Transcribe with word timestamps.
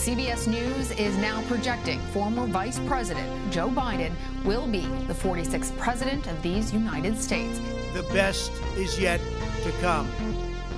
CBS 0.00 0.48
News 0.48 0.92
is 0.92 1.14
now 1.18 1.42
projecting 1.42 2.00
former 2.14 2.46
Vice 2.46 2.78
President 2.86 3.52
Joe 3.52 3.68
Biden 3.68 4.14
will 4.46 4.66
be 4.66 4.86
the 5.06 5.12
46th 5.12 5.76
President 5.76 6.26
of 6.26 6.40
these 6.40 6.72
United 6.72 7.20
States. 7.20 7.60
The 7.92 8.04
best 8.04 8.50
is 8.78 8.98
yet 8.98 9.20
to 9.62 9.70
come. 9.82 10.10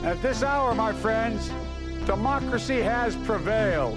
At 0.03 0.21
this 0.23 0.43
hour, 0.43 0.75
my 0.75 0.93
friends, 0.93 1.53
democracy 2.05 2.81
has 2.81 3.15
prevailed. 3.19 3.97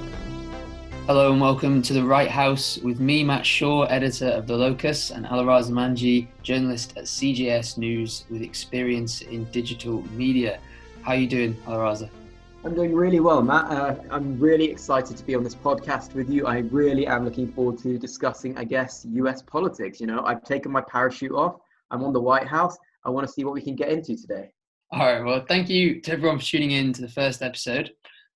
Hello 1.07 1.31
and 1.31 1.41
welcome 1.41 1.81
to 1.81 1.93
the 1.93 2.03
Right 2.03 2.29
House 2.29 2.77
with 2.77 2.99
me, 2.99 3.23
Matt 3.23 3.47
Shaw, 3.47 3.85
editor 3.85 4.27
of 4.27 4.45
The 4.45 4.55
Locus, 4.55 5.09
and 5.09 5.25
Aliraza 5.25 5.71
Manji, 5.71 6.27
journalist 6.43 6.95
at 6.97 7.05
CGS 7.05 7.79
News 7.79 8.25
with 8.29 8.43
experience 8.43 9.21
in 9.21 9.45
digital 9.45 10.03
media. 10.11 10.59
How 11.01 11.13
are 11.13 11.17
you 11.17 11.27
doing, 11.27 11.55
Aliraza? 11.65 12.11
I'm 12.65 12.73
doing 12.73 12.95
really 12.95 13.19
well, 13.19 13.43
Matt. 13.43 13.65
Uh, 13.65 13.95
I'm 14.09 14.39
really 14.39 14.65
excited 14.65 15.15
to 15.17 15.23
be 15.23 15.35
on 15.35 15.43
this 15.43 15.53
podcast 15.53 16.15
with 16.15 16.31
you. 16.31 16.47
I 16.47 16.59
really 16.71 17.05
am 17.05 17.23
looking 17.23 17.47
forward 17.47 17.77
to 17.83 17.99
discussing, 17.99 18.57
I 18.57 18.63
guess, 18.63 19.05
US 19.07 19.43
politics. 19.43 20.01
You 20.01 20.07
know, 20.07 20.23
I've 20.25 20.43
taken 20.43 20.71
my 20.71 20.81
parachute 20.81 21.31
off. 21.31 21.57
I'm 21.91 22.03
on 22.03 22.11
the 22.11 22.19
White 22.19 22.47
House. 22.47 22.75
I 23.03 23.11
want 23.11 23.27
to 23.27 23.31
see 23.31 23.43
what 23.43 23.53
we 23.53 23.61
can 23.61 23.75
get 23.75 23.89
into 23.89 24.17
today. 24.17 24.51
All 24.91 25.05
right. 25.05 25.23
Well, 25.23 25.45
thank 25.47 25.69
you 25.69 26.01
to 26.01 26.11
everyone 26.11 26.39
for 26.39 26.45
tuning 26.45 26.71
in 26.71 26.91
to 26.93 27.03
the 27.03 27.07
first 27.07 27.43
episode. 27.43 27.91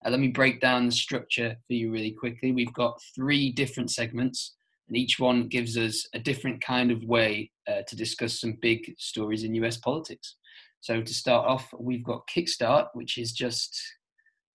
Uh, 0.06 0.12
let 0.12 0.20
me 0.20 0.28
break 0.28 0.62
down 0.62 0.86
the 0.86 0.92
structure 0.92 1.56
for 1.66 1.74
you 1.74 1.92
really 1.92 2.12
quickly. 2.12 2.52
We've 2.52 2.74
got 2.74 3.02
three 3.16 3.52
different 3.52 3.90
segments, 3.90 4.58
and 4.90 4.96
each 4.96 5.20
one 5.20 5.48
gives 5.48 5.76
us 5.76 6.08
a 6.14 6.20
different 6.20 6.62
kind 6.62 6.92
of 6.92 7.04
way 7.04 7.50
uh, 7.68 7.82
to 7.88 7.96
discuss 7.96 8.40
some 8.40 8.60
big 8.62 8.94
stories 9.00 9.44
in 9.44 9.56
US 9.56 9.78
politics. 9.78 10.36
So, 10.82 11.02
to 11.02 11.14
start 11.14 11.48
off, 11.48 11.74
we've 11.80 12.06
got 12.06 12.28
Kickstart, 12.28 12.90
which 12.94 13.18
is 13.18 13.34
just 13.34 13.82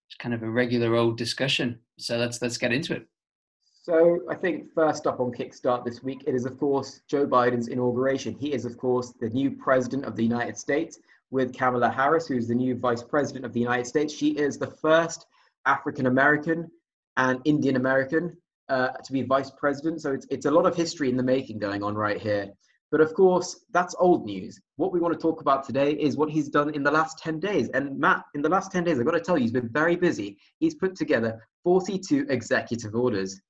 it's 0.07 0.17
kind 0.17 0.35
of 0.35 0.43
a 0.43 0.51
regular 0.51 0.95
old 0.97 1.17
discussion. 1.17 1.79
So 1.99 2.17
let's 2.17 2.41
let's 2.43 2.59
get 2.59 2.73
into 2.73 2.95
it. 2.95 3.07
So 3.83 4.21
I 4.31 4.35
think 4.35 4.73
first 4.75 5.07
up 5.07 5.21
on 5.21 5.31
Kickstart 5.31 5.85
this 5.85 6.03
week, 6.03 6.25
it 6.27 6.35
is 6.35 6.47
of 6.47 6.59
course 6.59 7.03
Joe 7.09 7.27
Biden's 7.27 7.69
inauguration. 7.69 8.35
He 8.35 8.53
is 8.53 8.65
of 8.65 8.79
course 8.79 9.13
the 9.21 9.29
new 9.29 9.51
president 9.51 10.05
of 10.05 10.17
the 10.17 10.23
United 10.23 10.57
States 10.57 10.99
with 11.31 11.57
Kamala 11.57 11.91
Harris, 11.91 12.27
who's 12.27 12.49
the 12.49 12.55
new 12.55 12.77
vice 12.77 13.03
president 13.03 13.45
of 13.45 13.53
the 13.53 13.61
United 13.61 13.87
States. 13.87 14.15
She 14.15 14.31
is 14.31 14.59
the 14.59 14.69
first 14.69 15.27
African 15.67 16.07
American 16.07 16.71
and 17.17 17.41
Indian 17.45 17.77
American 17.77 18.37
uh, 18.69 18.89
to 18.89 19.13
be 19.13 19.23
vice 19.23 19.51
president. 19.51 20.01
So 20.01 20.13
it's, 20.13 20.27
it's 20.31 20.47
a 20.47 20.51
lot 20.51 20.67
of 20.67 20.75
history 20.75 21.09
in 21.09 21.17
the 21.17 21.23
making 21.23 21.59
going 21.59 21.83
on 21.83 21.95
right 21.95 22.21
here. 22.21 22.51
But 22.95 23.01
of 23.01 23.13
course, 23.13 23.65
that's 23.73 23.97
old 23.99 24.25
news. 24.25 24.61
What 24.77 24.93
we 24.93 25.01
want 25.01 25.15
to 25.15 25.21
talk 25.21 25.41
about 25.41 25.65
today 25.65 25.95
is 25.95 26.17
what 26.17 26.31
he's 26.31 26.49
done 26.49 26.73
in 26.77 26.85
the 26.85 26.93
last 26.93 27.19
10 27.19 27.41
days. 27.41 27.69
And 27.71 27.99
Matt, 27.99 28.23
in 28.37 28.41
the 28.41 28.49
last 28.49 28.71
10 28.71 28.85
days, 28.85 29.01
I've 29.01 29.05
got 29.05 29.15
to 29.15 29.21
tell 29.21 29.37
you, 29.37 29.43
he's 29.43 29.51
been 29.51 29.69
very 29.69 29.97
busy. 29.97 30.39
He's 30.61 30.77
put 30.77 30.95
together 30.95 31.45
42 31.65 32.27
executive 32.29 32.95
orders. 32.95 33.41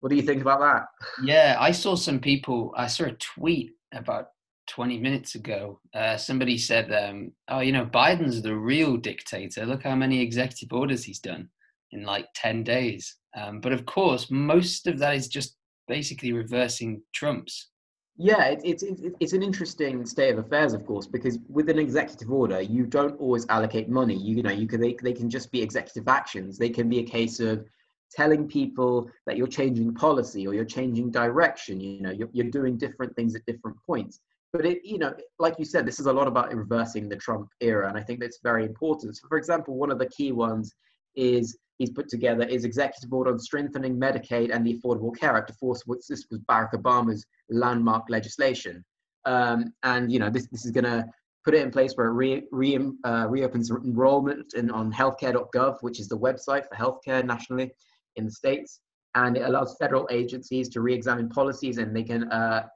What 0.00 0.10
do 0.10 0.16
you 0.16 0.22
think 0.22 0.42
about 0.42 0.60
that? 0.60 0.82
Yeah, 1.24 1.56
I 1.58 1.70
saw 1.72 1.94
some 1.94 2.20
people, 2.20 2.74
I 2.76 2.86
saw 2.86 3.04
a 3.04 3.12
tweet 3.12 3.70
about 3.94 4.26
20 4.66 4.98
minutes 4.98 5.34
ago. 5.34 5.80
Uh, 5.94 6.18
somebody 6.18 6.58
said, 6.58 6.92
um, 6.92 7.32
oh, 7.48 7.60
you 7.60 7.72
know, 7.72 7.86
Biden's 7.86 8.42
the 8.42 8.54
real 8.54 8.98
dictator. 8.98 9.64
Look 9.64 9.84
how 9.84 9.94
many 9.94 10.20
executive 10.20 10.74
orders 10.74 11.04
he's 11.04 11.20
done 11.20 11.48
in 11.92 12.02
like 12.02 12.26
10 12.34 12.64
days. 12.64 13.16
Um, 13.34 13.62
but 13.62 13.72
of 13.72 13.86
course, 13.86 14.30
most 14.30 14.86
of 14.86 14.98
that 14.98 15.14
is 15.14 15.26
just 15.26 15.56
basically 15.88 16.34
reversing 16.34 17.00
Trump's. 17.14 17.70
Yeah, 18.16 18.44
it, 18.44 18.60
it's 18.62 18.82
it's 18.84 19.02
it's 19.18 19.32
an 19.32 19.42
interesting 19.42 20.06
state 20.06 20.32
of 20.32 20.38
affairs, 20.38 20.72
of 20.72 20.86
course, 20.86 21.06
because 21.06 21.38
with 21.48 21.68
an 21.68 21.80
executive 21.80 22.30
order, 22.30 22.60
you 22.60 22.86
don't 22.86 23.18
always 23.18 23.44
allocate 23.48 23.88
money. 23.88 24.14
You, 24.14 24.36
you 24.36 24.42
know, 24.42 24.52
you 24.52 24.68
can 24.68 24.80
they, 24.80 24.96
they 25.02 25.12
can 25.12 25.28
just 25.28 25.50
be 25.50 25.60
executive 25.60 26.06
actions. 26.06 26.56
They 26.56 26.70
can 26.70 26.88
be 26.88 27.00
a 27.00 27.02
case 27.02 27.40
of 27.40 27.64
telling 28.12 28.46
people 28.46 29.10
that 29.26 29.36
you're 29.36 29.48
changing 29.48 29.94
policy 29.94 30.46
or 30.46 30.54
you're 30.54 30.64
changing 30.64 31.10
direction. 31.10 31.80
You 31.80 32.02
know, 32.02 32.10
you're 32.12 32.30
you're 32.32 32.50
doing 32.50 32.76
different 32.76 33.16
things 33.16 33.34
at 33.34 33.44
different 33.46 33.76
points. 33.84 34.20
But 34.52 34.64
it, 34.64 34.84
you 34.84 34.98
know, 34.98 35.12
like 35.40 35.58
you 35.58 35.64
said, 35.64 35.84
this 35.84 35.98
is 35.98 36.06
a 36.06 36.12
lot 36.12 36.28
about 36.28 36.54
reversing 36.54 37.08
the 37.08 37.16
Trump 37.16 37.48
era, 37.60 37.88
and 37.88 37.98
I 37.98 38.02
think 38.02 38.20
that's 38.20 38.38
very 38.44 38.64
important. 38.64 39.16
So, 39.16 39.26
for 39.26 39.38
example, 39.38 39.74
one 39.74 39.90
of 39.90 39.98
the 39.98 40.06
key 40.06 40.30
ones 40.30 40.72
is 41.16 41.56
he's 41.78 41.90
put 41.90 42.08
together 42.08 42.46
his 42.46 42.64
executive 42.64 43.12
order 43.12 43.32
on 43.32 43.38
strengthening 43.38 43.98
Medicaid 43.98 44.54
and 44.54 44.66
the 44.66 44.78
Affordable 44.78 45.16
Care 45.16 45.36
Act. 45.36 45.50
Of 45.50 45.58
course, 45.58 45.82
this 46.08 46.26
was 46.30 46.40
Barack 46.48 46.72
Obama's 46.72 47.24
landmark 47.50 48.04
legislation. 48.08 48.84
Um, 49.24 49.72
and, 49.82 50.12
you 50.12 50.18
know, 50.18 50.30
this, 50.30 50.46
this 50.48 50.64
is 50.64 50.70
going 50.70 50.84
to 50.84 51.04
put 51.44 51.54
it 51.54 51.62
in 51.62 51.70
place 51.70 51.92
where 51.94 52.08
it 52.08 52.12
re, 52.12 52.42
re, 52.52 52.78
uh, 53.04 53.26
reopens 53.28 53.70
enrollment 53.70 54.54
in, 54.54 54.70
on 54.70 54.92
healthcare.gov, 54.92 55.78
which 55.80 56.00
is 56.00 56.08
the 56.08 56.18
website 56.18 56.64
for 56.68 56.74
healthcare 56.74 57.24
nationally 57.24 57.72
in 58.16 58.24
the 58.24 58.30
States. 58.30 58.80
And 59.14 59.36
it 59.36 59.42
allows 59.42 59.76
federal 59.80 60.08
agencies 60.10 60.68
to 60.70 60.80
re-examine 60.80 61.28
policies 61.28 61.78
and 61.78 61.94
they 61.94 62.02
can 62.02 62.24
uh, 62.32 62.66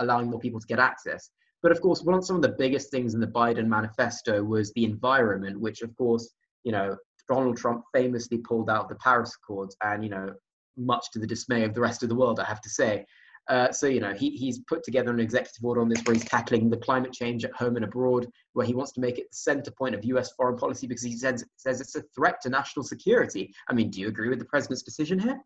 allowing 0.00 0.30
more 0.30 0.40
people 0.40 0.60
to 0.60 0.66
get 0.66 0.78
access. 0.78 1.30
But 1.62 1.72
of 1.72 1.80
course, 1.80 2.02
one 2.02 2.14
of 2.14 2.24
some 2.24 2.36
of 2.36 2.42
the 2.42 2.56
biggest 2.58 2.90
things 2.90 3.14
in 3.14 3.20
the 3.20 3.26
Biden 3.26 3.66
manifesto 3.66 4.42
was 4.42 4.72
the 4.72 4.84
environment, 4.84 5.60
which 5.60 5.82
of 5.82 5.94
course, 5.96 6.32
you 6.64 6.72
know, 6.72 6.96
Donald 7.30 7.56
Trump 7.56 7.84
famously 7.94 8.38
pulled 8.38 8.68
out 8.68 8.88
the 8.88 8.96
Paris 8.96 9.36
Accords, 9.36 9.76
and 9.82 10.02
you 10.02 10.10
know, 10.10 10.34
much 10.76 11.10
to 11.12 11.18
the 11.18 11.26
dismay 11.26 11.62
of 11.64 11.74
the 11.74 11.80
rest 11.80 12.02
of 12.02 12.08
the 12.08 12.14
world, 12.14 12.40
I 12.40 12.44
have 12.44 12.60
to 12.62 12.68
say. 12.68 13.06
Uh, 13.48 13.72
so 13.72 13.86
you 13.86 14.00
know, 14.00 14.12
he, 14.12 14.30
he's 14.30 14.58
put 14.68 14.82
together 14.82 15.10
an 15.10 15.20
executive 15.20 15.64
order 15.64 15.80
on 15.80 15.88
this 15.88 16.02
where 16.04 16.14
he's 16.14 16.24
tackling 16.24 16.68
the 16.68 16.76
climate 16.76 17.12
change 17.12 17.44
at 17.44 17.54
home 17.54 17.76
and 17.76 17.84
abroad, 17.84 18.26
where 18.52 18.66
he 18.66 18.74
wants 18.74 18.92
to 18.92 19.00
make 19.00 19.18
it 19.18 19.26
the 19.30 19.36
center 19.36 19.70
point 19.70 19.94
of 19.94 20.04
U.S. 20.04 20.32
foreign 20.32 20.56
policy 20.56 20.86
because 20.86 21.04
he 21.04 21.16
says 21.16 21.44
says 21.56 21.80
it's 21.80 21.96
a 21.96 22.02
threat 22.14 22.40
to 22.42 22.48
national 22.48 22.84
security. 22.84 23.54
I 23.68 23.74
mean, 23.74 23.90
do 23.90 24.00
you 24.00 24.08
agree 24.08 24.28
with 24.28 24.40
the 24.40 24.44
president's 24.44 24.82
decision 24.82 25.18
here? 25.18 25.40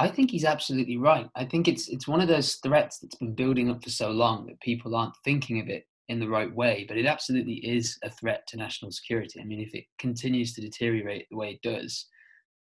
I 0.00 0.08
think 0.08 0.30
he's 0.30 0.44
absolutely 0.44 0.96
right. 0.96 1.28
I 1.36 1.44
think 1.44 1.68
it's 1.68 1.88
it's 1.88 2.08
one 2.08 2.20
of 2.20 2.28
those 2.28 2.56
threats 2.56 2.98
that's 2.98 3.16
been 3.16 3.34
building 3.34 3.70
up 3.70 3.82
for 3.82 3.90
so 3.90 4.10
long 4.10 4.46
that 4.46 4.60
people 4.60 4.96
aren't 4.96 5.14
thinking 5.24 5.60
of 5.60 5.68
it 5.68 5.84
in 6.08 6.18
the 6.18 6.28
right 6.28 6.52
way, 6.54 6.84
but 6.88 6.96
it 6.96 7.06
absolutely 7.06 7.56
is 7.56 7.98
a 8.02 8.10
threat 8.10 8.46
to 8.48 8.56
national 8.56 8.90
security. 8.90 9.40
I 9.40 9.44
mean, 9.44 9.60
if 9.60 9.74
it 9.74 9.84
continues 9.98 10.54
to 10.54 10.60
deteriorate 10.60 11.26
the 11.30 11.36
way 11.36 11.50
it 11.50 11.62
does, 11.62 12.06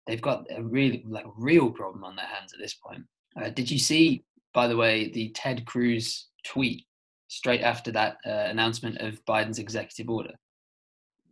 they've 0.07 0.21
got 0.21 0.45
a 0.55 0.63
really 0.63 1.05
like 1.09 1.25
real 1.37 1.71
problem 1.71 2.05
on 2.05 2.17
their 2.17 2.27
hands 2.27 2.53
at 2.53 2.59
this 2.61 2.75
point. 2.75 3.03
Uh, 3.41 3.49
did 3.51 3.71
you 3.71 3.79
see, 3.79 4.25
by 4.53 4.67
the 4.67 4.77
way, 4.77 5.11
the 5.11 5.31
Ted 5.31 5.65
Cruz 5.65 6.29
tweet 6.45 6.85
straight 7.29 7.63
after 7.63 7.93
that 7.93 8.17
uh, 8.27 8.49
announcement 8.49 8.99
of 8.99 9.25
Biden's 9.25 9.59
executive 9.59 10.11
order? 10.11 10.35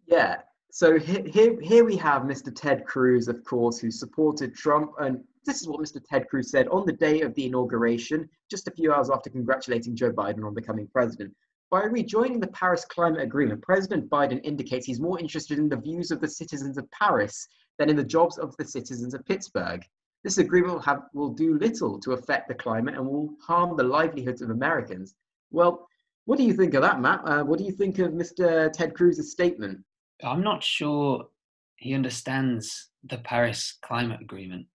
Yeah. 0.07 0.37
So 0.71 0.99
here, 0.99 1.61
here 1.61 1.85
we 1.85 1.97
have 1.97 2.23
Mr. 2.23 2.55
Ted 2.55 2.85
Cruz, 2.87 3.29
of 3.29 3.43
course, 3.45 3.79
who 3.79 3.91
supported 3.91 4.55
Trump. 4.55 4.93
And 5.01 5.25
this 5.45 5.61
is 5.61 5.69
what 5.69 5.81
Mr. 5.81 6.01
Ted 6.09 6.29
Cruz 6.29 6.51
said 6.51 6.69
on 6.69 6.87
the 6.87 6.93
day 6.93 7.23
of 7.23 7.35
the 7.35 7.47
inauguration, 7.47 8.29
just 8.51 8.69
a 8.69 8.71
few 8.71 8.93
hours 8.93 9.11
after 9.11 9.31
congratulating 9.31 9.97
Joe 9.97 10.13
Biden 10.13 10.47
on 10.47 10.55
becoming 10.55 10.87
president. 10.87 11.35
By 11.71 11.84
rejoining 11.84 12.41
the 12.41 12.47
Paris 12.49 12.87
Climate 12.87 13.21
Agreement, 13.21 13.61
President 13.61 14.09
Biden 14.09 14.41
indicates 14.43 14.87
he's 14.87 15.01
more 15.01 15.21
interested 15.21 15.59
in 15.59 15.69
the 15.69 15.77
views 15.77 16.11
of 16.11 16.21
the 16.21 16.29
citizens 16.29 16.79
of 16.79 16.91
Paris 16.91 17.47
than 17.79 17.91
in 17.91 17.97
the 17.97 18.05
jobs 18.05 18.39
of 18.39 18.56
the 18.56 18.65
citizens 18.65 19.12
of 19.12 19.25
Pittsburgh. 19.27 19.84
This 20.25 20.39
agreement 20.39 20.75
will, 20.75 20.81
have, 20.81 21.03
will 21.12 21.34
do 21.34 21.59
little 21.59 22.01
to 22.01 22.12
affect 22.12 22.49
the 22.49 22.55
climate 22.55 22.95
and 22.95 23.06
will 23.06 23.34
harm 23.43 23.77
the 23.77 23.84
livelihoods 23.84 24.41
of 24.41 24.51
Americans. 24.51 25.15
Well, 25.51 25.87
what 26.25 26.39
do 26.39 26.45
you 26.45 26.55
think 26.55 26.73
of 26.75 26.83
that, 26.83 27.01
Matt? 27.01 27.21
Uh, 27.25 27.45
what 27.45 27.59
do 27.59 27.65
you 27.65 27.73
think 27.73 27.99
of 27.99 28.12
Mr. 28.12 28.73
Ted 28.73 28.95
Cruz's 28.95 29.31
statement? 29.31 29.79
I'm 30.25 30.43
not 30.43 30.65
sure 30.65 31.29
he 31.77 31.95
understands 31.95 32.89
the 33.05 33.19
Paris 33.19 33.79
Climate 33.83 34.21
Agreement. 34.23 34.67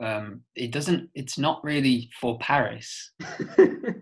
Um, 0.00 0.42
it 0.54 0.70
doesn't. 0.70 1.10
It's 1.14 1.38
not 1.38 1.62
really 1.64 2.08
for 2.20 2.38
Paris. 2.38 3.12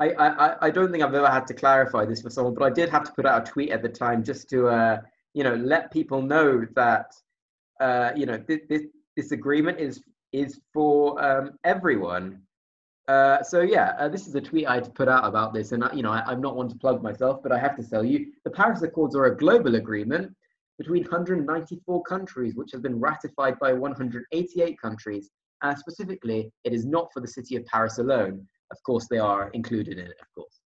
I, 0.00 0.12
I, 0.12 0.66
I 0.66 0.70
don't 0.70 0.90
think 0.90 1.04
I've 1.04 1.14
ever 1.14 1.30
had 1.30 1.46
to 1.48 1.54
clarify 1.54 2.06
this 2.06 2.22
for 2.22 2.30
someone, 2.30 2.54
but 2.54 2.64
I 2.64 2.70
did 2.70 2.88
have 2.88 3.04
to 3.04 3.12
put 3.12 3.26
out 3.26 3.46
a 3.46 3.50
tweet 3.50 3.70
at 3.70 3.82
the 3.82 3.88
time 3.88 4.24
just 4.24 4.48
to, 4.48 4.68
uh, 4.68 5.00
you 5.34 5.44
know, 5.44 5.54
let 5.54 5.92
people 5.92 6.22
know 6.22 6.66
that, 6.74 7.12
uh, 7.80 8.12
you 8.16 8.24
know, 8.24 8.42
this, 8.48 8.60
this, 8.68 8.82
this 9.16 9.32
agreement 9.32 9.78
is 9.78 10.02
is 10.32 10.60
for 10.72 11.22
um, 11.22 11.58
everyone. 11.64 12.40
Uh, 13.08 13.42
so 13.42 13.60
yeah, 13.60 13.94
uh, 13.98 14.08
this 14.08 14.28
is 14.28 14.34
a 14.36 14.40
tweet 14.40 14.68
I 14.68 14.76
had 14.76 14.84
to 14.84 14.90
put 14.90 15.08
out 15.08 15.24
about 15.24 15.52
this, 15.52 15.72
and 15.72 15.84
you 15.92 16.02
know, 16.02 16.12
I, 16.12 16.32
am 16.32 16.40
not 16.40 16.56
one 16.56 16.68
to 16.68 16.76
plug 16.76 17.02
myself, 17.02 17.42
but 17.42 17.50
I 17.50 17.58
have 17.58 17.76
to 17.76 17.82
tell 17.82 18.04
you, 18.04 18.26
the 18.44 18.50
Paris 18.50 18.82
Accords 18.82 19.16
are 19.16 19.24
a 19.24 19.36
global 19.36 19.74
agreement 19.74 20.32
between 20.78 21.02
194 21.02 22.02
countries, 22.04 22.54
which 22.54 22.70
has 22.72 22.80
been 22.80 23.00
ratified 23.00 23.58
by 23.58 23.72
188 23.72 24.80
countries. 24.80 25.30
And 25.62 25.76
specifically, 25.76 26.50
it 26.64 26.72
is 26.72 26.86
not 26.86 27.12
for 27.12 27.20
the 27.20 27.28
city 27.28 27.56
of 27.56 27.66
Paris 27.66 27.98
alone 27.98 28.46
of 28.70 28.82
course 28.82 29.06
they 29.08 29.18
are 29.18 29.50
included 29.50 29.98
in 29.98 30.06
it 30.06 30.16
of 30.20 30.34
course 30.34 30.60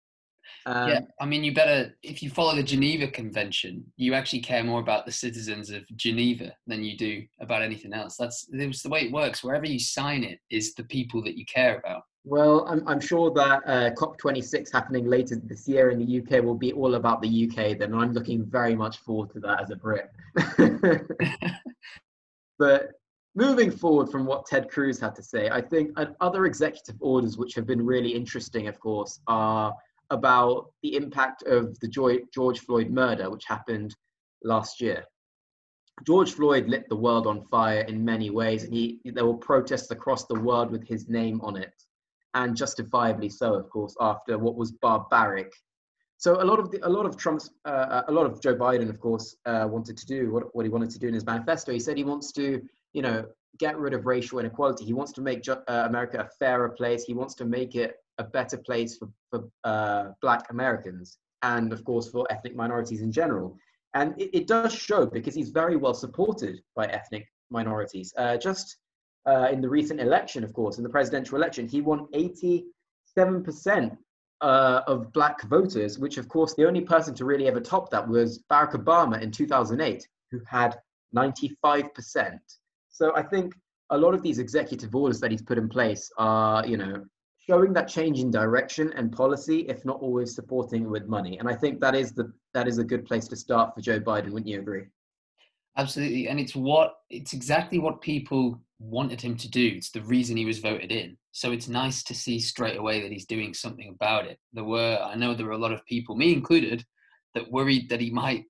um, 0.66 0.90
yeah 0.90 1.00
i 1.20 1.26
mean 1.26 1.44
you 1.44 1.54
better 1.54 1.94
if 2.04 2.24
you 2.24 2.30
follow 2.30 2.56
the 2.56 2.64
geneva 2.64 3.08
convention 3.08 3.84
you 3.98 4.14
actually 4.14 4.40
care 4.40 4.64
more 4.64 4.80
about 4.80 5.06
the 5.06 5.12
citizens 5.12 5.70
of 5.70 5.84
geneva 5.96 6.54
than 6.68 6.84
you 6.84 6.98
do 6.98 7.24
about 7.40 7.62
anything 7.62 7.94
else 7.94 8.16
that's 8.18 8.48
it's 8.52 8.84
the 8.84 8.90
way 8.90 9.02
it 9.02 9.12
works 9.12 9.44
wherever 9.44 9.66
you 9.66 9.80
sign 9.80 10.24
it 10.24 10.40
is 10.50 10.74
the 10.74 10.84
people 10.86 11.22
that 11.22 11.38
you 11.38 11.46
care 11.46 11.78
about 11.78 12.04
well, 12.26 12.66
I'm, 12.70 12.88
I'm 12.88 13.02
sure 13.02 13.32
that 13.32 13.62
uh, 13.68 13.90
COP26 13.96 14.72
happening 14.72 15.06
later 15.06 15.36
this 15.36 15.68
year 15.68 15.90
in 15.90 16.00
the 16.00 16.22
UK 16.22 16.42
will 16.44 16.56
be 16.56 16.72
all 16.72 16.96
about 16.96 17.22
the 17.22 17.50
UK. 17.50 17.78
Then 17.78 17.94
I'm 17.94 18.14
looking 18.14 18.46
very 18.46 18.76
much 18.76 19.00
forward 19.00 19.32
to 19.32 19.42
that 19.42 19.62
as 19.62 19.72
a 19.72 19.76
Brit. 19.76 20.10
but 22.58 22.92
moving 23.36 23.72
forward 23.72 24.10
from 24.10 24.26
what 24.26 24.46
Ted 24.46 24.70
Cruz 24.70 25.00
had 25.00 25.16
to 25.16 25.24
say, 25.24 25.50
I 25.50 25.62
think 25.62 25.98
other 26.22 26.46
executive 26.46 26.96
orders 27.00 27.38
which 27.38 27.56
have 27.56 27.66
been 27.66 27.84
really 27.84 28.14
interesting, 28.14 28.68
of 28.68 28.80
course, 28.80 29.20
are 29.28 29.74
about 30.10 30.72
the 30.84 30.96
impact 30.96 31.44
of 31.44 31.80
the 31.80 31.88
George 31.88 32.60
Floyd 32.60 32.90
murder, 32.90 33.30
which 33.30 33.46
happened 33.46 33.96
last 34.44 34.80
year. 34.82 35.04
George 36.06 36.34
Floyd 36.34 36.68
lit 36.68 36.88
the 36.90 36.96
world 36.96 37.28
on 37.28 37.46
fire 37.50 37.82
in 37.82 38.04
many 38.04 38.30
ways, 38.30 38.64
and 38.64 38.74
he, 38.74 39.00
there 39.06 39.26
were 39.26 39.36
protests 39.36 39.92
across 39.92 40.26
the 40.26 40.40
world 40.40 40.72
with 40.72 40.88
his 40.88 41.08
name 41.08 41.40
on 41.42 41.56
it, 41.56 41.74
and 42.34 42.56
justifiably 42.56 43.30
so, 43.30 43.54
of 43.54 43.70
course, 43.70 43.96
after 44.00 44.38
what 44.38 44.56
was 44.56 44.72
barbaric. 44.72 45.54
So 46.18 46.42
a 46.42 46.46
lot 46.46 46.60
of 46.60 46.72
the, 46.72 46.80
a 46.88 46.90
lot 46.90 47.06
of 47.06 47.18
Trump's 47.18 47.50
uh, 47.66 48.04
a 48.08 48.12
lot 48.12 48.26
of 48.26 48.42
Joe 48.42 48.56
Biden, 48.56 48.90
of 48.90 49.00
course, 49.00 49.36
uh, 49.46 49.68
wanted 49.70 49.98
to 49.98 50.06
do 50.06 50.32
what, 50.32 50.56
what 50.56 50.66
he 50.66 50.70
wanted 50.70 50.90
to 50.92 51.00
do 51.00 51.08
in 51.08 51.14
his 51.14 51.26
manifesto. 51.26 51.72
He 51.74 51.80
said 51.80 51.98
he 51.98 52.04
wants 52.04 52.32
to 52.34 52.62
you 52.94 53.02
know, 53.02 53.26
get 53.60 53.78
rid 53.78 53.94
of 53.94 54.06
racial 54.06 54.40
inequality. 54.40 54.86
He 54.86 54.94
wants 54.94 55.12
to 55.14 55.22
make 55.22 55.48
uh, 55.48 55.58
America 55.68 56.20
a 56.20 56.30
fairer 56.40 56.70
place. 56.70 57.04
He 57.04 57.14
wants 57.14 57.36
to 57.36 57.46
make 57.46 57.76
it 57.76 57.96
a 58.18 58.24
better 58.24 58.58
place 58.58 58.98
for, 58.98 59.10
for 59.30 59.50
uh, 59.64 60.12
Black 60.22 60.50
Americans 60.50 61.18
and, 61.42 61.74
of 61.74 61.84
course, 61.84 62.10
for 62.10 62.26
ethnic 62.32 62.56
minorities 62.56 63.02
in 63.02 63.12
general. 63.12 63.58
And 63.94 64.20
it, 64.20 64.30
it 64.34 64.48
does 64.48 64.74
show 64.74 65.06
because 65.06 65.36
he's 65.36 65.50
very 65.50 65.76
well 65.76 65.94
supported 65.94 66.62
by 66.76 66.86
ethnic 66.88 67.28
minorities. 67.50 68.14
Uh, 68.18 68.38
just 68.38 68.78
uh, 69.28 69.50
in 69.52 69.62
the 69.62 69.70
recent 69.70 70.00
election, 70.00 70.44
of 70.44 70.54
course, 70.54 70.78
in 70.78 70.84
the 70.84 70.90
presidential 70.90 71.38
election, 71.38 71.68
he 71.68 71.82
won 71.82 72.08
87% 72.14 73.98
uh, 74.42 74.82
of 74.88 75.14
Black 75.14 75.42
voters, 75.44 76.00
which, 76.00 76.18
of 76.18 76.28
course, 76.28 76.54
the 76.56 76.66
only 76.68 76.82
person 76.82 77.14
to 77.16 77.26
really 77.26 77.48
ever 77.48 77.60
top 77.60 77.90
that 77.92 78.08
was 78.08 78.44
Barack 78.52 78.74
Obama 78.74 79.22
in 79.22 79.32
2008, 79.32 80.08
who 80.32 80.42
had 80.48 80.80
95%. 81.16 82.40
So 82.94 83.12
I 83.16 83.24
think 83.24 83.54
a 83.90 83.98
lot 83.98 84.14
of 84.14 84.22
these 84.22 84.40
executive 84.40 84.96
orders 84.96 85.20
that 85.20 85.32
he's 85.32 85.42
put 85.42 85.58
in 85.58 85.68
place 85.68 86.10
are, 86.18 86.66
you 86.66 86.78
know, 86.78 87.04
showing 87.50 87.74
that 87.74 87.88
change 87.88 88.20
in 88.20 88.32
direction 88.32 88.94
and 88.96 89.12
policy, 89.12 89.62
if 89.68 89.84
not 89.84 90.00
always 90.00 90.34
supporting 90.36 90.84
it 90.84 90.90
with 90.90 91.08
money. 91.08 91.38
And 91.40 91.50
I 91.50 91.56
think 91.56 91.82
that 91.82 91.96
is 91.96 92.14
the 92.14 92.32
that 92.54 92.68
is 92.68 92.78
a 92.78 92.84
good 92.84 93.06
place 93.06 93.28
to 93.30 93.36
start 93.36 93.74
for 93.74 93.82
Joe 93.82 94.00
Biden. 94.00 94.32
Wouldn't 94.32 94.48
you 94.48 94.60
agree? 94.60 94.84
Absolutely, 95.76 96.28
and 96.30 96.40
it's 96.40 96.56
what 96.56 96.94
it's 97.10 97.34
exactly 97.34 97.80
what 97.80 98.00
people 98.00 98.62
wanted 98.80 99.20
him 99.20 99.36
to 99.38 99.50
do. 99.50 99.74
It's 99.76 99.90
the 99.90 100.02
reason 100.02 100.38
he 100.38 100.46
was 100.46 100.60
voted 100.60 100.92
in. 100.92 101.18
So 101.32 101.52
it's 101.52 101.68
nice 101.68 102.04
to 102.04 102.14
see 102.14 102.40
straight 102.40 102.78
away 102.78 103.02
that 103.02 103.12
he's 103.12 103.26
doing 103.26 103.56
something 103.56 103.90
about 103.90 104.28
it. 104.28 104.38
There 104.52 104.64
were, 104.64 105.00
I 105.02 105.16
know, 105.16 105.34
there 105.34 105.48
were 105.48 105.54
a 105.54 105.58
lot 105.58 105.72
of 105.72 105.84
people, 105.86 106.16
me 106.16 106.32
included, 106.34 106.86
that 107.34 107.50
worried 107.50 107.90
that 107.90 108.02
he 108.02 108.12
might 108.12 108.46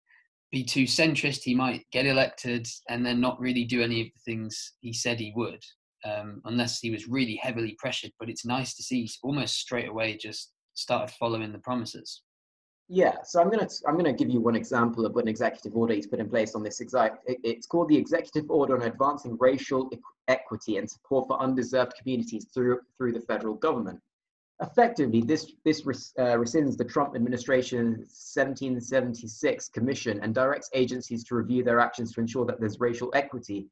be 0.53 0.63
too 0.63 0.83
centrist, 0.83 1.41
he 1.43 1.55
might 1.55 1.83
get 1.91 2.05
elected 2.05 2.67
and 2.87 3.03
then 3.03 3.19
not 3.19 3.39
really 3.39 3.65
do 3.65 3.81
any 3.81 4.01
of 4.01 4.07
the 4.13 4.31
things 4.31 4.73
he 4.81 4.93
said 4.93 5.19
he 5.19 5.33
would, 5.35 5.59
um, 6.05 6.41
unless 6.45 6.79
he 6.79 6.91
was 6.91 7.07
really 7.07 7.35
heavily 7.41 7.75
pressured. 7.79 8.11
But 8.19 8.29
it's 8.29 8.45
nice 8.45 8.75
to 8.75 8.83
see 8.83 9.09
almost 9.23 9.55
straight 9.55 9.89
away 9.89 10.15
just 10.15 10.53
started 10.75 11.11
following 11.15 11.51
the 11.51 11.57
promises. 11.57 12.21
Yeah, 12.87 13.15
so 13.23 13.41
I'm 13.41 13.49
gonna 13.49 13.67
I'm 13.87 13.97
gonna 13.97 14.13
give 14.13 14.29
you 14.29 14.41
one 14.41 14.55
example 14.55 15.07
of 15.07 15.15
what 15.15 15.23
an 15.23 15.29
executive 15.29 15.75
order 15.75 15.95
he's 15.95 16.05
put 16.05 16.19
in 16.19 16.29
place 16.29 16.53
on 16.53 16.61
this 16.61 16.81
exact. 16.81 17.23
It's 17.25 17.65
called 17.65 17.89
the 17.89 17.97
Executive 17.97 18.51
Order 18.51 18.75
on 18.75 18.83
Advancing 18.83 19.37
Racial 19.39 19.89
Equity 20.27 20.77
and 20.77 20.87
Support 20.87 21.29
for 21.29 21.39
Underserved 21.39 21.93
Communities 21.99 22.45
through 22.53 22.81
through 22.97 23.13
the 23.13 23.21
federal 23.21 23.55
government 23.55 23.99
effectively, 24.63 25.21
this, 25.21 25.53
this 25.63 25.81
uh, 25.81 26.35
rescinds 26.37 26.77
the 26.77 26.85
Trump 26.85 27.15
administration's 27.15 27.97
1776 28.35 29.69
commission 29.69 30.19
and 30.23 30.33
directs 30.33 30.69
agencies 30.73 31.23
to 31.25 31.35
review 31.35 31.63
their 31.63 31.79
actions 31.79 32.13
to 32.13 32.21
ensure 32.21 32.45
that 32.45 32.59
there's 32.59 32.79
racial 32.79 33.11
equity 33.13 33.67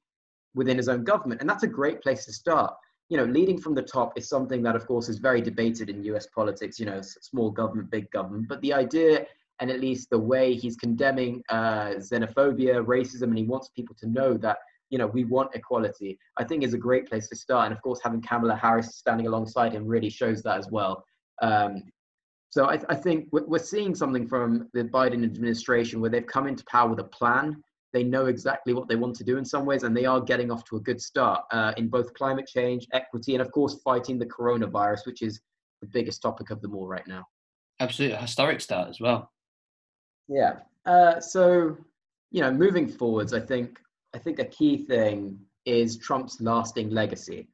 within 0.54 0.78
his 0.78 0.90
own 0.90 1.04
government. 1.04 1.42
And 1.42 1.50
that's 1.50 1.64
a 1.64 1.68
great 1.68 2.02
place 2.02 2.26
to 2.26 2.34
start. 2.34 2.74
You 3.10 3.18
know, 3.18 3.26
leading 3.26 3.60
from 3.60 3.74
the 3.74 3.82
top 3.82 4.18
is 4.18 4.30
something 4.30 4.62
that, 4.64 4.76
of 4.76 4.86
course, 4.86 5.10
is 5.10 5.18
very 5.18 5.42
debated 5.42 5.90
in 5.90 6.04
US 6.04 6.28
politics, 6.28 6.80
you 6.80 6.86
know, 6.86 7.02
small 7.02 7.50
government, 7.50 7.90
big 7.90 8.10
government. 8.12 8.48
But 8.48 8.62
the 8.62 8.74
idea 8.74 9.26
and 9.62 9.70
at 9.70 9.80
least 9.80 10.10
the 10.10 10.18
way 10.18 10.56
he's 10.56 10.76
condemning 10.76 11.44
uh, 11.50 11.94
xenophobia, 11.98 12.84
racism, 12.84 13.24
and 13.24 13.38
he 13.38 13.44
wants 13.44 13.70
people 13.70 13.96
to 14.00 14.08
know 14.08 14.36
that 14.38 14.58
you 14.92 14.98
know, 14.98 15.08
we 15.08 15.24
want 15.24 15.56
equality, 15.56 16.20
I 16.38 16.44
think 16.44 16.64
is 16.64 16.76
a 16.76 16.78
great 16.78 17.10
place 17.10 17.28
to 17.30 17.36
start. 17.36 17.66
And 17.66 17.74
of 17.74 17.82
course, 17.82 18.00
having 18.04 18.22
Kamala 18.22 18.56
Harris 18.56 18.98
standing 18.98 19.26
alongside 19.26 19.74
him 19.74 19.88
really 19.88 20.10
shows 20.10 20.44
that 20.44 20.60
as 20.60 20.70
well. 20.70 21.04
Um, 21.42 21.82
so 22.50 22.66
I, 22.66 22.78
I 22.90 22.96
think 22.96 23.30
we're 23.32 23.60
seeing 23.60 23.96
something 23.96 24.28
from 24.28 24.68
the 24.74 24.84
Biden 24.84 25.24
administration 25.24 26.02
where 26.02 26.10
they've 26.10 26.28
come 26.28 26.48
into 26.48 26.66
power 26.66 26.90
with 26.90 27.00
a 27.00 27.06
plan. 27.06 27.64
They 27.94 28.04
know 28.04 28.26
exactly 28.26 28.74
what 28.74 28.90
they 28.90 28.98
want 28.98 29.16
to 29.16 29.24
do 29.24 29.38
in 29.38 29.46
some 29.46 29.66
ways, 29.66 29.84
and 29.84 29.96
they 29.96 30.06
are 30.06 30.20
getting 30.20 30.52
off 30.52 30.66
to 30.66 30.76
a 30.76 30.82
good 30.82 31.02
start 31.02 31.44
uh, 31.52 31.74
in 31.78 31.88
both 31.88 32.14
climate 32.14 32.48
change, 32.48 32.88
equity, 32.92 33.34
and 33.36 33.42
of 33.42 33.52
course, 33.54 33.80
fighting 33.84 34.20
the 34.20 34.26
coronavirus, 34.26 35.06
which 35.06 35.22
is 35.22 35.40
the 35.82 35.88
biggest 35.88 36.22
topic 36.22 36.50
of 36.52 36.62
them 36.62 36.76
all 36.76 36.88
right 36.88 37.08
now. 37.08 37.26
Absolutely, 37.80 38.18
historic 38.18 38.60
start 38.60 38.90
as 38.90 39.00
well. 39.00 39.32
Yeah. 40.28 40.60
Uh, 40.86 41.20
so, 41.22 41.78
you 42.32 42.42
know, 42.42 42.52
moving 42.52 42.88
forwards, 42.88 43.34
I 43.34 43.40
think 43.40 43.80
I 44.14 44.18
think 44.18 44.40
a 44.40 44.46
key 44.46 44.78
thing 44.78 45.40
is 45.66 45.98
Trump's 45.98 46.42
lasting 46.42 46.90
legacy. 46.90 47.48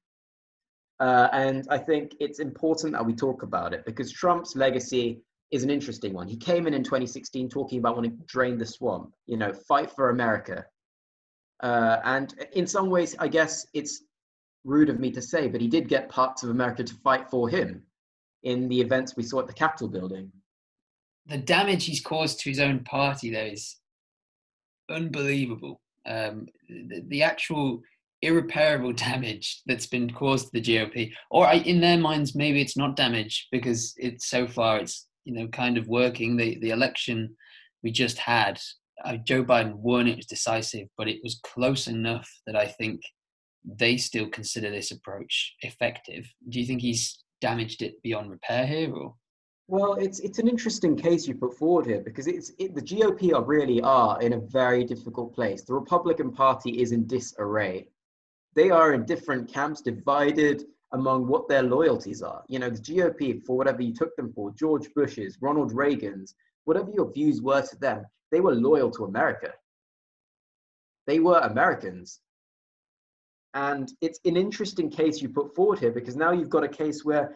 Uh, 1.00 1.28
and 1.32 1.68
I 1.70 1.78
think 1.78 2.16
it's 2.20 2.40
important 2.40 2.94
that 2.94 3.06
we 3.06 3.14
talk 3.14 3.44
about 3.44 3.74
it 3.74 3.86
because 3.86 4.12
Trump's 4.12 4.56
legacy 4.56 5.22
is 5.52 5.64
an 5.64 5.70
interesting 5.70 6.14
one. 6.14 6.28
He 6.28 6.38
came 6.38 6.66
in 6.68 6.74
in 6.74 6.84
2016 6.84 7.50
talking 7.50 7.80
about 7.80 7.96
wanting 7.96 8.18
to 8.18 8.24
drain 8.26 8.58
the 8.58 8.66
swamp, 8.66 9.14
you 9.28 9.38
know, 9.38 9.54
fight 9.54 9.92
for 9.92 10.10
America. 10.10 10.66
Uh, 11.62 11.98
and 12.04 12.34
in 12.54 12.66
some 12.66 12.90
ways, 12.90 13.16
I 13.20 13.28
guess 13.28 13.66
it's 13.74 14.04
rude 14.64 14.90
of 14.90 15.00
me 15.00 15.12
to 15.12 15.22
say, 15.22 15.48
but 15.48 15.62
he 15.62 15.68
did 15.68 15.88
get 15.88 16.10
parts 16.10 16.44
of 16.44 16.50
America 16.50 16.84
to 16.84 16.94
fight 16.96 17.30
for 17.30 17.48
him 17.48 17.84
in 18.44 18.68
the 18.68 18.82
events 18.82 19.16
we 19.16 19.24
saw 19.24 19.40
at 19.40 19.48
the 19.48 19.54
Capitol 19.54 19.88
building. 19.88 20.32
The 21.28 21.38
damage 21.38 21.86
he's 21.86 22.02
caused 22.02 22.40
to 22.42 22.50
his 22.50 22.60
own 22.60 22.84
party, 22.84 23.32
though, 23.32 23.46
is 23.46 23.78
unbelievable 24.90 25.80
um, 26.08 26.48
the, 26.70 27.04
the, 27.08 27.24
actual 27.24 27.82
irreparable 28.22 28.94
damage 29.08 29.62
that's 29.66 29.88
been 29.88 30.10
caused 30.12 30.46
to 30.46 30.52
the 30.54 30.62
GOP, 30.62 31.12
or 31.30 31.52
in 31.52 31.82
their 31.82 31.98
minds, 31.98 32.36
maybe 32.36 32.62
it's 32.62 32.78
not 32.78 32.96
damage 32.96 33.48
because 33.52 33.94
it's 33.98 34.30
so 34.30 34.48
far 34.48 34.80
it's 34.80 35.08
you 35.26 35.34
know 35.34 35.48
kind 35.48 35.78
of 35.78 35.88
working. 35.88 36.38
The 36.38 36.58
the 36.60 36.72
election 36.72 37.36
we 37.84 37.92
just 37.92 38.18
had, 38.18 38.60
uh, 39.06 39.18
Joe 39.18 39.44
Biden 39.44 39.76
won. 39.76 40.08
It 40.08 40.18
was 40.18 40.26
decisive, 40.26 40.88
but 40.98 41.08
it 41.08 41.20
was 41.24 41.40
close 41.44 41.88
enough 41.88 42.30
that 42.48 42.56
I 42.56 42.68
think 42.68 43.02
they 43.66 43.98
still 43.98 44.30
consider 44.30 44.72
this 44.72 44.92
approach 44.92 45.56
effective. 45.62 46.26
Do 46.50 46.60
you 46.60 46.66
think 46.66 46.82
he's 46.82 47.24
damaged 47.42 47.82
it 47.82 48.02
beyond 48.02 48.32
repair 48.32 48.66
here, 48.66 48.94
or? 48.94 49.16
Well, 49.70 49.96
it's 49.96 50.20
it's 50.22 50.40
an 50.40 50.48
interesting 50.48 50.96
case 50.96 51.28
you 51.28 51.36
put 51.36 51.58
forward 51.58 51.86
here 51.86 52.00
because 52.00 52.28
it's 52.28 52.52
it, 52.58 52.74
the 52.74 52.82
GOP 52.82 53.34
are 53.34 53.44
really 53.44 53.82
are 53.82 54.22
in 54.22 54.34
a 54.34 54.40
very 54.40 54.86
difficult 54.86 55.34
place. 55.34 55.64
The 55.64 55.74
Republican 55.74 56.32
Party 56.32 56.82
is 56.82 56.94
in 56.94 57.06
disarray. 57.06 57.90
They 58.56 58.70
are 58.70 58.94
in 58.94 59.06
different 59.06 59.52
camps, 59.52 59.82
divided 59.82 60.64
among 60.94 61.28
what 61.28 61.50
their 61.50 61.64
loyalties 61.64 62.22
are. 62.22 62.44
You 62.48 62.60
know, 62.60 62.70
the 62.70 62.80
GOP, 62.80 63.46
for 63.46 63.58
whatever 63.58 63.82
you 63.82 63.94
took 63.94 64.16
them 64.16 64.32
for, 64.32 64.52
George 64.52 64.88
Bush's, 64.96 65.38
Ronald 65.42 65.74
Reagan's, 65.74 66.34
whatever 66.64 66.90
your 66.92 67.12
views 67.12 67.42
were 67.42 67.62
to 67.62 67.76
them, 67.76 68.06
they 68.32 68.40
were 68.40 68.56
loyal 68.56 68.90
to 68.92 69.04
America. 69.04 69.52
They 71.08 71.20
were 71.20 71.40
Americans. 71.40 72.22
And 73.54 73.92
it's 74.02 74.20
an 74.24 74.38
interesting 74.38 74.90
case 74.90 75.22
you 75.22 75.28
put 75.28 75.56
forward 75.56 75.80
here 75.80 75.92
because 75.92 76.16
now 76.16 76.32
you've 76.32 76.50
got 76.50 76.64
a 76.64 76.70
case 76.70 77.04
where 77.04 77.36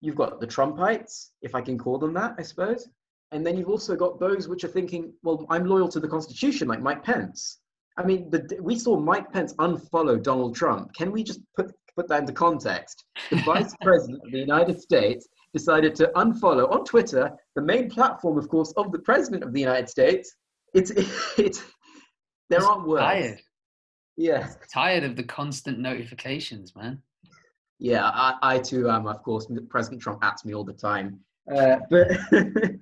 You've 0.00 0.16
got 0.16 0.40
the 0.40 0.46
Trumpites, 0.46 1.30
if 1.42 1.54
I 1.54 1.60
can 1.60 1.78
call 1.78 1.98
them 1.98 2.14
that, 2.14 2.34
I 2.38 2.42
suppose. 2.42 2.88
And 3.32 3.46
then 3.46 3.56
you've 3.56 3.68
also 3.68 3.94
got 3.94 4.18
those 4.18 4.48
which 4.48 4.64
are 4.64 4.68
thinking, 4.68 5.12
well, 5.22 5.46
I'm 5.50 5.66
loyal 5.66 5.88
to 5.88 6.00
the 6.00 6.08
Constitution, 6.08 6.68
like 6.68 6.80
Mike 6.80 7.04
Pence. 7.04 7.58
I 7.96 8.04
mean, 8.04 8.30
the, 8.30 8.58
we 8.60 8.78
saw 8.78 8.98
Mike 8.98 9.30
Pence 9.32 9.54
unfollow 9.54 10.22
Donald 10.22 10.56
Trump. 10.56 10.94
Can 10.94 11.12
we 11.12 11.22
just 11.22 11.40
put, 11.54 11.72
put 11.96 12.08
that 12.08 12.20
into 12.20 12.32
context? 12.32 13.04
The 13.30 13.36
vice 13.44 13.74
president 13.82 14.22
of 14.24 14.32
the 14.32 14.38
United 14.38 14.80
States 14.80 15.28
decided 15.52 15.94
to 15.96 16.10
unfollow 16.16 16.70
on 16.70 16.84
Twitter, 16.84 17.30
the 17.54 17.62
main 17.62 17.90
platform, 17.90 18.38
of 18.38 18.48
course, 18.48 18.72
of 18.76 18.90
the 18.90 19.00
president 19.00 19.42
of 19.44 19.52
the 19.52 19.60
United 19.60 19.88
States. 19.88 20.34
It's, 20.74 20.90
it's, 21.38 21.62
there 22.48 22.64
aren't 22.64 22.86
words. 22.86 23.02
Tired. 23.02 23.40
Yeah. 24.16 24.48
Tired 24.72 25.04
of 25.04 25.16
the 25.16 25.22
constant 25.22 25.78
notifications, 25.78 26.74
man. 26.74 27.02
Yeah, 27.80 28.04
I, 28.04 28.36
I 28.42 28.58
too 28.58 28.90
am. 28.90 29.06
Of 29.06 29.22
course, 29.22 29.46
President 29.70 30.02
Trump 30.02 30.22
at 30.22 30.44
me 30.44 30.54
all 30.54 30.64
the 30.64 30.72
time. 30.74 31.18
Uh, 31.50 31.76
but 31.88 32.08
the 32.30 32.78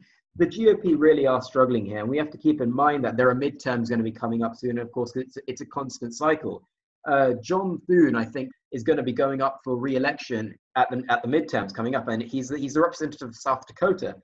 GOP 0.47 0.99
really 0.99 1.25
are 1.25 1.41
struggling 1.41 1.87
here, 1.87 2.01
and 2.01 2.09
we 2.09 2.19
have 2.19 2.31
to 2.31 2.37
keep 2.37 2.61
in 2.61 2.75
mind 2.75 3.05
that 3.05 3.17
there 3.17 3.31
are 3.31 3.35
midterms 3.35 3.89
going 3.89 4.01
to 4.01 4.05
be 4.05 4.11
coming 4.11 4.43
up 4.43 4.57
soon. 4.57 4.77
Of 4.77 4.91
course, 4.91 5.13
it's 5.15 5.39
it's 5.47 5.61
a 5.61 5.67
constant 5.67 6.15
cycle. 6.15 6.69
Uh, 7.07 7.35
John 7.41 7.81
Thune, 7.87 8.17
I 8.17 8.25
think, 8.25 8.51
is 8.73 8.83
going 8.83 8.97
to 8.97 9.05
be 9.05 9.13
going 9.13 9.41
up 9.41 9.61
for 9.63 9.77
re-election 9.77 10.53
at 10.77 10.91
the 10.91 11.05
at 11.09 11.23
the 11.23 11.29
midterms 11.29 11.73
coming 11.73 11.95
up, 11.95 12.09
and 12.09 12.21
he's 12.21 12.53
he's 12.55 12.75
the 12.75 12.81
representative 12.81 13.29
of 13.29 13.37
South 13.37 13.65
Dakota. 13.69 14.17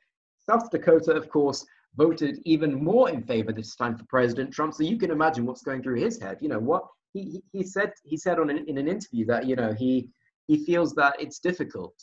South 0.51 0.71
Dakota, 0.71 1.13
of 1.13 1.29
course, 1.29 1.65
voted 1.97 2.41
even 2.45 2.83
more 2.83 3.11
in 3.11 3.23
favor 3.23 3.53
this 3.53 3.77
time 3.77 3.97
for 3.97 4.05
President 4.07 4.53
Trump. 4.53 4.75
So 4.75 4.83
you 4.83 4.99
can 4.99 5.13
imagine 5.13 5.47
what's 5.47 5.63
going 5.63 5.85
through 5.85 6.01
his 6.01 6.21
head. 6.21 6.39
You 6.41 6.49
know 6.49 6.59
what 6.59 6.85
he, 7.13 7.41
he 7.53 7.63
said 7.63 7.93
he 8.03 8.17
said 8.17 8.41
on 8.41 8.51
an, 8.51 8.65
in 8.67 8.77
an 8.77 8.89
interview 8.89 9.25
that 9.27 9.47
you 9.47 9.55
know 9.55 9.73
he 9.73 10.11
he 10.47 10.65
feels 10.65 10.95
that 10.95 11.21
it's 11.21 11.39
difficult. 11.39 11.95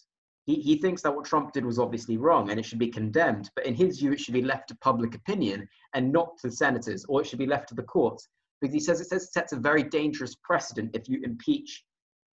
He, 0.45 0.55
he 0.55 0.77
thinks 0.77 1.01
that 1.03 1.15
what 1.15 1.25
Trump 1.25 1.53
did 1.53 1.65
was 1.65 1.77
obviously 1.77 2.17
wrong 2.17 2.49
and 2.49 2.59
it 2.59 2.65
should 2.65 2.79
be 2.79 2.89
condemned, 2.89 3.49
but 3.55 3.65
in 3.65 3.75
his 3.75 3.99
view, 3.99 4.11
it 4.11 4.19
should 4.19 4.33
be 4.33 4.41
left 4.41 4.67
to 4.69 4.77
public 4.77 5.13
opinion 5.15 5.67
and 5.93 6.11
not 6.11 6.37
to 6.39 6.51
senators, 6.51 7.05
or 7.07 7.21
it 7.21 7.27
should 7.27 7.39
be 7.39 7.45
left 7.45 7.69
to 7.69 7.75
the 7.75 7.83
courts 7.83 8.27
because 8.59 8.73
he 8.73 8.79
says 8.79 9.01
it 9.01 9.07
says, 9.07 9.31
sets 9.31 9.53
a 9.53 9.57
very 9.57 9.83
dangerous 9.83 10.35
precedent 10.43 10.95
if 10.95 11.09
you 11.09 11.19
impeach 11.23 11.83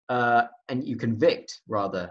uh, 0.08 0.44
and 0.68 0.86
you 0.86 0.96
convict 0.96 1.60
rather 1.68 2.10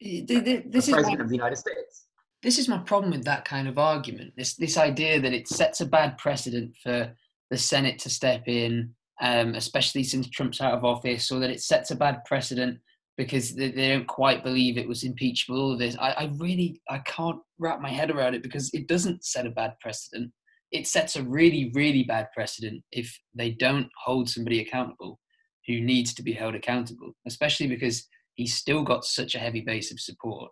this 0.00 0.24
the 0.26 0.62
is 0.74 0.88
president 0.88 1.18
my, 1.18 1.24
of 1.24 1.28
the 1.28 1.36
United 1.36 1.56
States. 1.56 2.06
this 2.42 2.58
is 2.58 2.68
my 2.68 2.78
problem 2.78 3.12
with 3.12 3.24
that 3.24 3.44
kind 3.44 3.68
of 3.68 3.78
argument. 3.78 4.32
This 4.36 4.54
this 4.56 4.76
idea 4.76 5.20
that 5.20 5.32
it 5.32 5.48
sets 5.48 5.80
a 5.80 5.86
bad 5.86 6.18
precedent 6.18 6.74
for 6.82 7.12
the 7.50 7.58
Senate 7.58 7.98
to 8.00 8.10
step 8.10 8.48
in, 8.48 8.94
um, 9.20 9.54
especially 9.54 10.02
since 10.02 10.28
Trump's 10.28 10.60
out 10.60 10.74
of 10.74 10.84
office, 10.84 11.30
or 11.30 11.38
that 11.38 11.50
it 11.50 11.60
sets 11.60 11.90
a 11.90 11.96
bad 11.96 12.24
precedent 12.24 12.80
because 13.16 13.54
they, 13.54 13.70
they 13.70 13.88
don't 13.90 14.06
quite 14.06 14.42
believe 14.42 14.78
it 14.78 14.88
was 14.88 15.04
impeachable. 15.04 15.60
All 15.60 15.76
this, 15.76 15.96
I, 15.98 16.10
I 16.12 16.32
really 16.38 16.80
I 16.88 16.98
can't 17.00 17.38
wrap 17.58 17.80
my 17.80 17.90
head 17.90 18.10
around 18.10 18.34
it 18.34 18.42
because 18.42 18.70
it 18.72 18.88
doesn't 18.88 19.24
set 19.24 19.46
a 19.46 19.50
bad 19.50 19.74
precedent. 19.80 20.32
It 20.70 20.86
sets 20.86 21.16
a 21.16 21.22
really 21.22 21.70
really 21.74 22.04
bad 22.04 22.28
precedent 22.34 22.82
if 22.92 23.14
they 23.34 23.50
don't 23.50 23.88
hold 24.04 24.28
somebody 24.28 24.60
accountable 24.60 25.18
who 25.66 25.80
needs 25.80 26.14
to 26.14 26.22
be 26.22 26.32
held 26.32 26.54
accountable, 26.54 27.12
especially 27.26 27.68
because 27.68 28.08
he's 28.34 28.54
still 28.54 28.82
got 28.82 29.04
such 29.04 29.34
a 29.34 29.38
heavy 29.38 29.60
base 29.60 29.92
of 29.92 30.00
support. 30.00 30.50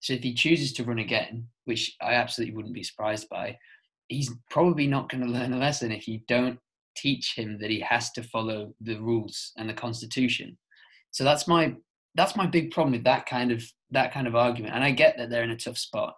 So 0.00 0.12
if 0.12 0.22
he 0.22 0.34
chooses 0.34 0.72
to 0.74 0.84
run 0.84 0.98
again, 0.98 1.46
which 1.64 1.94
I 2.00 2.14
absolutely 2.14 2.54
wouldn't 2.54 2.74
be 2.74 2.82
surprised 2.82 3.28
by, 3.28 3.56
he's 4.08 4.30
probably 4.50 4.86
not 4.86 5.08
going 5.08 5.24
to 5.24 5.30
learn 5.30 5.52
a 5.52 5.58
lesson 5.58 5.92
if 5.92 6.06
you 6.06 6.20
don't 6.28 6.58
teach 6.96 7.34
him 7.36 7.58
that 7.60 7.70
he 7.70 7.80
has 7.80 8.10
to 8.12 8.22
follow 8.22 8.74
the 8.80 8.98
rules 8.98 9.52
and 9.56 9.68
the 9.68 9.74
constitution. 9.74 10.58
So 11.12 11.24
that's 11.24 11.48
my 11.48 11.74
that's 12.14 12.36
my 12.36 12.46
big 12.46 12.70
problem 12.70 12.92
with 12.92 13.04
that 13.04 13.26
kind 13.26 13.52
of 13.52 13.64
that 13.90 14.12
kind 14.12 14.26
of 14.26 14.34
argument. 14.34 14.74
And 14.74 14.84
I 14.84 14.90
get 14.90 15.16
that 15.18 15.30
they're 15.30 15.42
in 15.42 15.50
a 15.50 15.56
tough 15.56 15.78
spot 15.78 16.14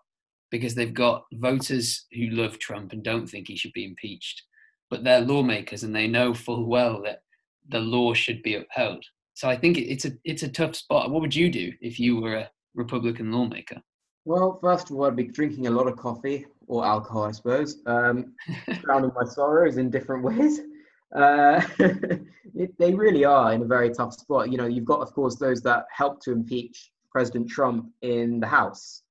because 0.50 0.74
they've 0.74 0.94
got 0.94 1.24
voters 1.32 2.06
who 2.12 2.26
love 2.30 2.58
Trump 2.58 2.92
and 2.92 3.02
don't 3.02 3.26
think 3.26 3.48
he 3.48 3.56
should 3.56 3.72
be 3.72 3.84
impeached, 3.84 4.42
but 4.90 5.02
they're 5.02 5.20
lawmakers 5.20 5.82
and 5.82 5.94
they 5.94 6.06
know 6.06 6.32
full 6.34 6.66
well 6.66 7.02
that 7.02 7.22
the 7.68 7.80
law 7.80 8.14
should 8.14 8.42
be 8.42 8.54
upheld. 8.54 9.04
So 9.34 9.48
I 9.48 9.56
think 9.56 9.78
it's 9.78 10.04
a 10.04 10.12
it's 10.24 10.42
a 10.44 10.48
tough 10.48 10.76
spot. 10.76 11.10
What 11.10 11.20
would 11.20 11.34
you 11.34 11.50
do 11.50 11.72
if 11.80 11.98
you 11.98 12.20
were 12.20 12.36
a 12.36 12.50
Republican 12.74 13.32
lawmaker? 13.32 13.80
Well, 14.24 14.58
first 14.62 14.90
of 14.90 14.96
all, 14.96 15.04
I'd 15.04 15.16
be 15.16 15.24
drinking 15.24 15.66
a 15.66 15.70
lot 15.70 15.86
of 15.86 15.96
coffee 15.96 16.46
or 16.66 16.84
alcohol, 16.84 17.24
I 17.24 17.32
suppose, 17.32 17.82
um, 17.86 18.34
drowning 18.80 19.12
my 19.14 19.24
sorrows 19.24 19.76
in 19.76 19.90
different 19.90 20.24
ways. 20.24 20.60
Uh, 21.12 21.60
they 22.78 22.94
really 22.94 23.24
are 23.24 23.52
in 23.52 23.62
a 23.62 23.66
very 23.66 23.90
tough 23.90 24.14
spot. 24.14 24.50
You 24.50 24.58
know, 24.58 24.66
you've 24.66 24.84
got, 24.84 25.00
of 25.00 25.12
course, 25.12 25.36
those 25.36 25.60
that 25.62 25.86
helped 25.90 26.22
to 26.24 26.32
impeach 26.32 26.90
President 27.10 27.48
Trump 27.48 27.90
in 28.02 28.40
the 28.40 28.46
House. 28.46 29.02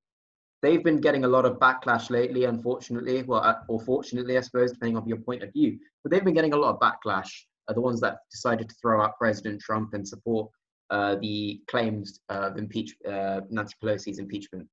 They've 0.62 0.84
been 0.84 1.02
getting 1.02 1.26
a 1.26 1.28
lot 1.28 1.46
of 1.46 1.60
backlash 1.60 2.10
lately, 2.10 2.46
unfortunately, 2.46 3.24
well, 3.24 3.44
uh, 3.44 3.56
or 3.68 3.82
fortunately, 3.82 4.38
I 4.38 4.42
suppose, 4.42 4.72
depending 4.72 4.98
on 4.98 5.08
your 5.08 5.18
point 5.18 5.44
of 5.44 5.52
view. 5.52 5.78
But 6.04 6.12
they've 6.12 6.24
been 6.24 6.34
getting 6.34 6.54
a 6.54 6.58
lot 6.58 6.74
of 6.74 6.80
backlash. 6.80 7.30
Are 7.68 7.74
the 7.74 7.82
ones 7.82 8.02
that 8.02 8.20
decided 8.30 8.70
to 8.70 8.76
throw 8.82 9.02
out 9.02 9.18
President 9.18 9.62
Trump 9.62 9.94
and 9.94 10.08
support 10.08 10.50
uh, 10.90 11.16
the 11.16 11.60
claims 11.68 12.20
of 12.30 12.58
impeach 12.58 12.96
uh, 13.08 13.42
Nancy 13.50 13.74
Pelosi's 13.82 14.20
impeachment. 14.20 14.68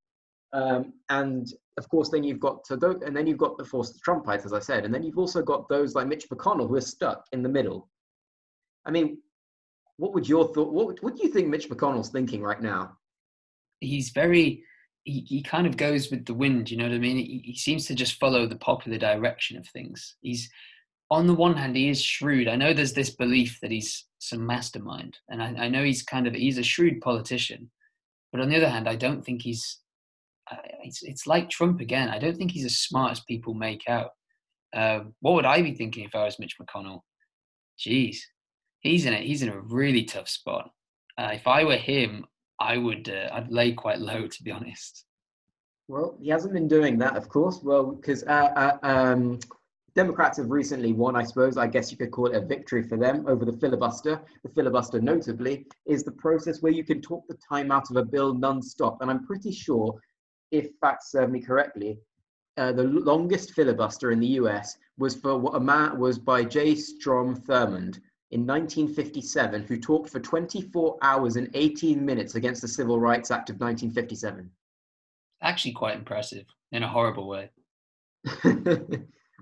Um, 0.53 0.93
and 1.09 1.47
of 1.81 1.89
course, 1.89 2.11
then 2.11 2.23
you've 2.23 2.39
got 2.39 2.63
to 2.65 2.77
those, 2.77 3.01
and 3.03 3.17
then 3.17 3.27
you've 3.27 3.39
got 3.39 3.57
the 3.57 3.65
force 3.65 3.91
the 3.91 3.99
Trumpites, 4.07 4.45
as 4.45 4.53
I 4.53 4.61
said, 4.61 4.85
and 4.85 4.95
then 4.95 5.03
you've 5.03 5.19
also 5.19 5.43
got 5.43 5.69
those 5.69 5.95
like 5.95 6.07
Mitch 6.07 6.29
McConnell 6.29 6.69
who 6.69 6.77
are 6.77 6.81
stuck 6.81 7.25
in 7.33 7.43
the 7.43 7.49
middle. 7.49 7.89
I 8.87 8.91
mean, 8.91 9.19
what 9.97 10.13
would 10.15 10.29
your 10.29 10.53
thought? 10.53 10.73
What, 10.73 11.03
what 11.03 11.17
do 11.17 11.23
you 11.23 11.33
think 11.33 11.49
Mitch 11.49 11.69
McConnell's 11.69 12.11
thinking 12.11 12.43
right 12.43 12.61
now? 12.61 12.93
He's 13.81 14.11
very 14.11 14.63
he, 15.05 15.21
he 15.27 15.43
kind 15.43 15.67
of 15.67 15.77
goes 15.77 16.11
with 16.11 16.27
the 16.27 16.35
wind, 16.35 16.71
you 16.71 16.77
know 16.77 16.85
what 16.85 16.95
I 16.95 16.99
mean? 16.99 17.17
He, 17.17 17.43
he 17.45 17.57
seems 17.57 17.87
to 17.87 17.95
just 17.95 18.21
follow 18.21 18.47
the 18.47 18.57
popular 18.57 18.99
direction 18.99 19.57
of 19.57 19.67
things. 19.67 20.17
He's 20.21 20.51
on 21.11 21.27
the 21.27 21.35
one 21.35 21.57
hand, 21.57 21.75
he 21.75 21.89
is 21.89 22.01
shrewd. 22.01 22.47
I 22.47 22.57
know 22.57 22.73
there's 22.73 22.93
this 22.93 23.11
belief 23.11 23.59
that 23.63 23.71
he's 23.71 24.05
some 24.19 24.47
mastermind, 24.47 25.19
and 25.29 25.43
I, 25.43 25.65
I 25.65 25.69
know 25.69 25.83
he's 25.83 26.03
kind 26.03 26.27
of 26.27 26.35
he's 26.35 26.59
a 26.59 26.63
shrewd 26.63 27.01
politician. 27.01 27.71
But 28.33 28.41
on 28.41 28.49
the 28.49 28.57
other 28.57 28.69
hand, 28.69 28.89
I 28.89 28.97
don't 28.97 29.25
think 29.25 29.43
he's. 29.43 29.80
Uh, 30.51 30.57
it's 30.83 31.03
it's 31.03 31.27
like 31.27 31.49
Trump 31.49 31.81
again. 31.81 32.09
I 32.09 32.19
don't 32.19 32.37
think 32.37 32.51
he's 32.51 32.65
as 32.65 32.79
smart 32.79 33.13
as 33.13 33.21
people 33.21 33.55
make 33.55 33.83
out. 33.89 34.11
Uh, 34.75 35.01
what 35.21 35.35
would 35.35 35.47
I 35.47 35.63
be 35.63 35.75
thinking 35.75 36.05
if 36.05 36.15
I 36.15 36.25
was 36.25 36.39
Mitch 36.39 36.57
McConnell? 36.61 37.01
Jeez, 37.79 38.19
he's 38.81 39.07
in 39.07 39.13
it. 39.13 39.25
He's 39.25 39.43
in 39.43 39.49
a 39.49 39.61
really 39.61 40.05
tough 40.05 40.29
spot. 40.29 40.71
Uh, 41.19 41.31
if 41.33 41.47
I 41.47 41.65
were 41.65 41.77
him, 41.77 42.25
I 42.61 42.77
would. 42.77 43.09
Uh, 43.09 43.29
I'd 43.33 43.51
lay 43.51 43.73
quite 43.73 44.01
low, 44.01 44.27
to 44.27 44.43
be 44.43 44.51
honest. 44.51 45.05
Well, 45.89 46.17
he 46.21 46.29
hasn't 46.29 46.53
been 46.53 46.69
doing 46.69 46.99
that, 46.99 47.17
of 47.17 47.29
course. 47.29 47.61
Well, 47.65 47.93
because 47.93 48.23
uh, 48.25 48.53
uh, 48.55 48.79
um, 48.85 49.41
Democrats 49.97 50.39
have 50.39 50.51
recently 50.51 50.93
won, 50.93 51.17
I 51.17 51.25
suppose, 51.25 51.57
I 51.57 51.67
guess 51.67 51.91
you 51.91 51.97
could 51.97 52.13
call 52.13 52.27
it 52.27 52.37
a 52.37 52.41
victory 52.41 52.85
for 52.85 52.97
them 52.97 53.27
over 53.27 53.45
the 53.45 53.55
filibuster. 53.55 54.21
The 54.45 54.51
filibuster, 54.51 55.01
notably, 55.01 55.67
is 55.87 56.05
the 56.05 56.13
process 56.13 56.63
where 56.63 56.73
you 56.73 56.85
can 56.85 57.03
talk 57.03 57.25
the 57.29 57.37
time 57.49 57.73
out 57.73 57.91
of 57.91 57.97
a 57.97 58.05
bill 58.05 58.35
non-stop. 58.35 58.99
And 59.01 59.11
I'm 59.11 59.27
pretty 59.27 59.51
sure, 59.51 59.99
if 60.51 60.71
facts 60.81 61.11
serve 61.11 61.31
me 61.31 61.41
correctly, 61.41 61.99
uh, 62.57 62.73
the 62.73 62.85
longest 62.85 63.53
filibuster 63.53 64.11
in 64.11 64.21
the 64.21 64.27
US 64.27 64.77
was 64.99 65.15
for 65.15 65.39
what 65.39 65.55
a 65.55 65.61
man 65.61 65.99
was 65.99 66.19
by 66.19 66.45
J. 66.45 66.75
Strom 66.75 67.37
Thurmond 67.37 68.01
in 68.33 68.47
1957, 68.47 69.65
who 69.65 69.79
talked 69.79 70.11
for 70.11 70.21
24 70.21 70.99
hours 71.03 71.37
and 71.37 71.49
18 71.55 72.05
minutes 72.05 72.35
against 72.35 72.63
the 72.63 72.69
Civil 72.69 73.01
Rights 73.01 73.31
Act 73.31 73.51
of 73.51 73.57
1957. 73.57 74.51
Actually, 75.43 75.73
quite 75.73 75.97
impressive 75.97 76.45
in 76.73 76.83
a 76.83 76.89
horrible 76.89 77.29
way. 77.29 77.51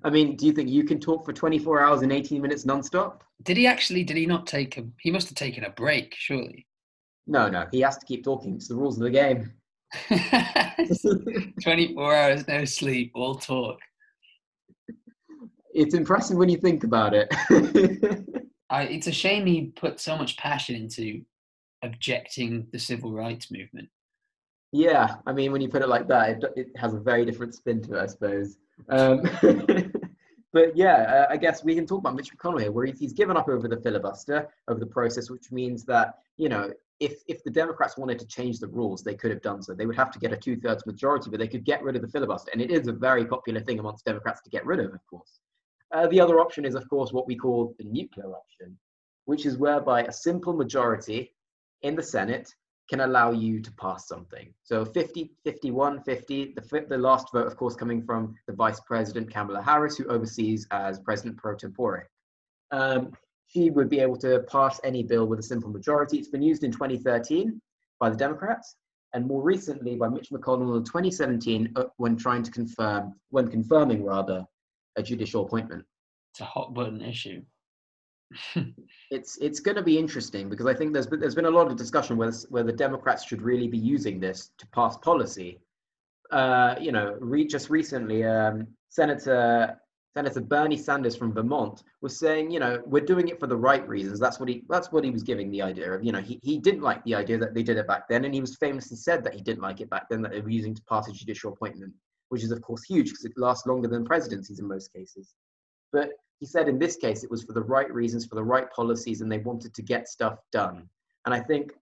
I 0.05 0.11
mean, 0.11 0.37
do 0.37 0.47
you 0.47 0.53
think 0.53 0.69
you 0.69 0.85
can 0.85 1.01
talk 1.01 1.25
for 1.25 1.33
24 1.33 1.81
hours 1.81 2.03
and 2.03 2.13
18 2.13 2.41
minutes 2.41 2.65
nonstop? 2.65 3.23
Did 3.43 3.57
he 3.57 3.67
actually? 3.67 4.05
Did 4.05 4.17
he 4.17 4.27
not 4.27 4.47
take 4.47 4.79
a? 4.79 4.85
He 5.01 5.11
must 5.11 5.29
have 5.29 5.37
taken 5.37 5.65
a 5.65 5.71
break, 5.71 6.15
surely. 6.17 6.67
No, 7.27 7.49
no, 7.49 7.67
he 7.73 7.81
has 7.81 7.99
to 7.99 8.07
keep 8.07 8.25
talking. 8.25 8.55
It's 8.55 8.69
the 8.69 8.77
rules 8.77 8.97
of 8.97 9.03
the 9.03 9.11
game. 9.11 9.53
24 11.63 12.15
hours, 12.15 12.49
no 12.49 12.65
sleep, 12.65 13.13
all 13.15 13.35
talk. 13.35 13.79
It's 15.75 15.95
impressive 15.95 16.37
when 16.37 16.49
you 16.49 16.59
think 16.59 16.85
about 16.85 17.15
it. 17.15 17.29
I, 18.71 18.83
it's 18.85 19.07
a 19.07 19.13
shame 19.13 19.47
he 19.47 19.67
put 19.77 20.01
so 20.01 20.17
much 20.17 20.37
passion 20.37 20.75
into 20.75 21.23
objecting 21.83 22.67
the 22.73 22.79
civil 22.79 23.13
rights 23.13 23.51
movement. 23.51 23.89
yeah, 24.73 25.17
I 25.27 25.33
mean, 25.33 25.53
when 25.53 25.61
you 25.61 25.69
put 25.69 25.83
it 25.83 25.89
like 25.89 26.09
that, 26.09 26.31
it, 26.31 26.45
it 26.57 26.67
has 26.77 26.95
a 26.95 27.01
very 27.01 27.25
different 27.25 27.55
spin 27.55 27.81
to 27.83 27.95
it, 27.95 28.03
I 28.03 28.07
suppose. 28.07 28.59
Um, 28.89 29.23
but 30.53 30.77
yeah, 30.77 31.27
uh, 31.29 31.33
I 31.33 31.37
guess 31.37 31.65
we 31.65 31.75
can 31.75 31.87
talk 31.87 32.01
about 32.01 32.17
Mitch 32.17 32.37
McConnell 32.37 32.61
here, 32.61 32.73
where 32.73 32.87
he's, 32.87 32.99
he's 32.99 33.13
given 33.13 33.37
up 33.37 33.49
over 33.49 33.69
the 33.69 33.81
filibuster, 33.81 34.49
over 34.69 34.81
the 34.81 34.87
process, 34.87 35.31
which 35.31 35.51
means 35.53 35.85
that, 35.85 36.19
you 36.37 36.49
know, 36.49 36.71
if, 37.01 37.23
if 37.29 37.43
the 37.45 37.51
Democrats 37.51 37.97
wanted 37.97 38.19
to 38.19 38.27
change 38.27 38.59
the 38.59 38.67
rules, 38.67 39.03
they 39.03 39.15
could 39.15 39.31
have 39.31 39.43
done 39.43 39.63
so. 39.63 39.75
They 39.75 39.87
would 39.87 39.97
have 39.97 40.11
to 40.11 40.19
get 40.19 40.33
a 40.33 40.37
two 40.37 40.57
thirds 40.57 40.85
majority, 40.87 41.31
but 41.31 41.39
they 41.39 41.49
could 41.49 41.65
get 41.65 41.83
rid 41.83 41.97
of 41.97 42.03
the 42.03 42.09
filibuster. 42.09 42.51
And 42.53 42.61
it 42.61 42.71
is 42.71 42.89
a 42.89 42.93
very 42.93 43.25
popular 43.25 43.61
thing 43.61 43.79
amongst 43.79 44.05
Democrats 44.05 44.43
to 44.43 44.51
get 44.51 44.67
rid 44.67 44.81
of, 44.81 44.93
of 44.93 45.07
course. 45.09 45.41
Uh, 45.95 46.07
the 46.09 46.21
other 46.21 46.41
option 46.41 46.65
is, 46.65 46.75
of 46.75 46.89
course, 46.89 47.13
what 47.13 47.27
we 47.27 47.37
call 47.37 47.75
the 47.79 47.85
nuclear 47.85 48.33
option, 48.33 48.77
which 49.27 49.47
is 49.47 49.57
whereby 49.57 50.03
a 50.03 50.13
simple 50.13 50.53
majority 50.53 51.35
in 51.83 51.95
the 51.95 52.03
Senate 52.03 52.53
can 52.91 53.01
allow 53.01 53.31
you 53.31 53.61
to 53.61 53.73
pass 53.73 54.09
something. 54.09 54.53
So 54.63 54.85
50, 54.85 55.31
51, 55.45 56.03
50, 56.03 56.55
the, 56.57 56.87
the 56.89 56.99
last 56.99 57.31
vote, 57.33 57.47
of 57.47 57.57
course, 57.57 57.75
coming 57.75 58.03
from 58.03 58.35
the 58.47 58.55
Vice 58.55 58.81
President 58.81 59.31
Kamala 59.33 59.63
Harris, 59.63 59.97
who 59.97 60.07
oversees 60.07 60.67
as 60.71 60.99
President 60.99 61.37
pro 61.37 61.55
tempore. 61.55 62.09
Um, 62.71 63.13
she 63.49 63.71
would 63.71 63.89
be 63.89 64.01
able 64.01 64.17
to 64.17 64.45
pass 64.51 64.81
any 64.85 65.03
bill 65.03 65.27
with 65.27 65.39
a 65.39 65.43
simple 65.43 65.71
majority. 65.71 66.19
It's 66.19 66.29
been 66.29 66.43
used 66.43 66.65
in 66.65 66.71
2013 66.71 67.61
by 67.99 68.11
the 68.11 68.17
Democrats, 68.17 68.77
and 69.15 69.27
more 69.27 69.43
recently 69.43 69.97
by 69.97 70.09
Mitch 70.09 70.31
McConnell 70.31 70.77
in 70.77 70.85
2017 70.85 71.73
uh, 71.77 71.85
when 71.97 72.17
trying 72.17 72.43
to 72.43 72.51
confirm, 72.51 73.15
when 73.31 73.49
confirming 73.49 74.05
rather, 74.05 74.45
a 74.97 75.03
judicial 75.03 75.45
appointment. 75.47 75.85
It's 76.33 76.41
a 76.41 76.45
hot 76.45 76.75
button 76.75 77.01
issue. 77.01 77.43
it's 79.11 79.39
it's 79.39 79.59
going 79.59 79.77
to 79.77 79.83
be 79.83 79.99
interesting 79.99 80.51
because 80.51 80.67
I 80.67 80.75
think 80.75 80.93
there's 80.93 81.07
been, 81.07 81.19
there's 81.19 81.35
been 81.35 81.47
a 81.47 81.51
lot 81.51 81.67
of 81.69 81.77
discussion 81.77 82.19
whether 82.19 82.37
where 82.51 82.63
the 82.63 82.73
Democrats 82.73 83.25
should 83.25 83.41
really 83.41 83.69
be 83.69 83.79
using 83.79 84.21
this 84.21 84.51
to 84.59 84.67
pass 84.69 84.99
policy. 84.99 85.59
Uh, 86.31 86.75
you 86.79 86.93
know, 86.93 87.17
re- 87.21 87.47
just 87.47 87.71
recently, 87.71 88.25
um, 88.25 88.67
Senator 88.91 89.81
Senator 90.17 90.41
Bernie 90.41 90.77
Sanders 90.77 91.15
from 91.15 91.33
Vermont 91.33 91.83
was 92.01 92.19
saying, 92.19 92.51
you 92.51 92.59
know, 92.59 92.83
we're 92.87 93.05
doing 93.05 93.29
it 93.29 93.39
for 93.39 93.47
the 93.47 93.57
right 93.57 93.87
reasons. 93.87 94.19
That's 94.19 94.41
what 94.41 94.49
he 94.49 94.65
that's 94.69 94.91
what 94.91 95.05
he 95.05 95.11
was 95.11 95.23
giving 95.23 95.51
the 95.51 95.63
idea 95.63 95.93
of. 95.93 96.03
You 96.03 96.13
know, 96.13 96.21
he, 96.21 96.41
he 96.43 96.59
didn't 96.59 96.83
like 96.83 97.05
the 97.05 97.15
idea 97.15 97.39
that 97.39 97.55
they 97.55 97.63
did 97.63 97.77
it 97.77 97.87
back 97.87 98.09
then, 98.09 98.25
and 98.25 98.35
he 98.35 98.41
was 98.41 98.57
famously 98.57 98.97
said 98.97 99.23
that 99.25 99.35
he 99.35 99.43
didn't 99.43 99.63
like 99.63 99.81
it 99.81 99.91
back 99.91 100.09
then 100.09 100.23
that 100.23 100.33
they 100.33 100.41
were 100.41 100.49
using 100.49 100.75
to 100.75 100.83
pass 100.89 101.09
a 101.09 101.13
judicial 101.13 101.53
appointment, 101.53 101.93
which 102.31 102.43
is 102.43 102.51
of 102.51 102.63
course 102.63 102.83
huge 102.85 103.11
because 103.11 103.25
it 103.25 103.33
lasts 103.37 103.67
longer 103.67 103.89
than 103.89 104.05
presidencies 104.05 104.59
in 104.59 104.67
most 104.67 104.93
cases. 104.93 105.35
But 105.93 106.11
he 106.41 106.47
said 106.47 106.69
in 106.69 106.79
this 106.79 106.97
case 106.97 107.23
it 107.23 107.31
was 107.31 107.45
for 107.45 107.53
the 107.53 107.63
right 107.63 107.93
reasons, 107.93 108.27
for 108.27 108.35
the 108.35 108.45
right 108.45 108.71
policies, 108.73 109.21
and 109.21 109.31
they 109.31 109.39
wanted 109.39 109.75
to 109.75 109.83
get 109.83 110.09
stuff 110.09 110.39
done. 110.53 110.89
And 111.27 111.35
I 111.35 111.41
think 111.41 111.73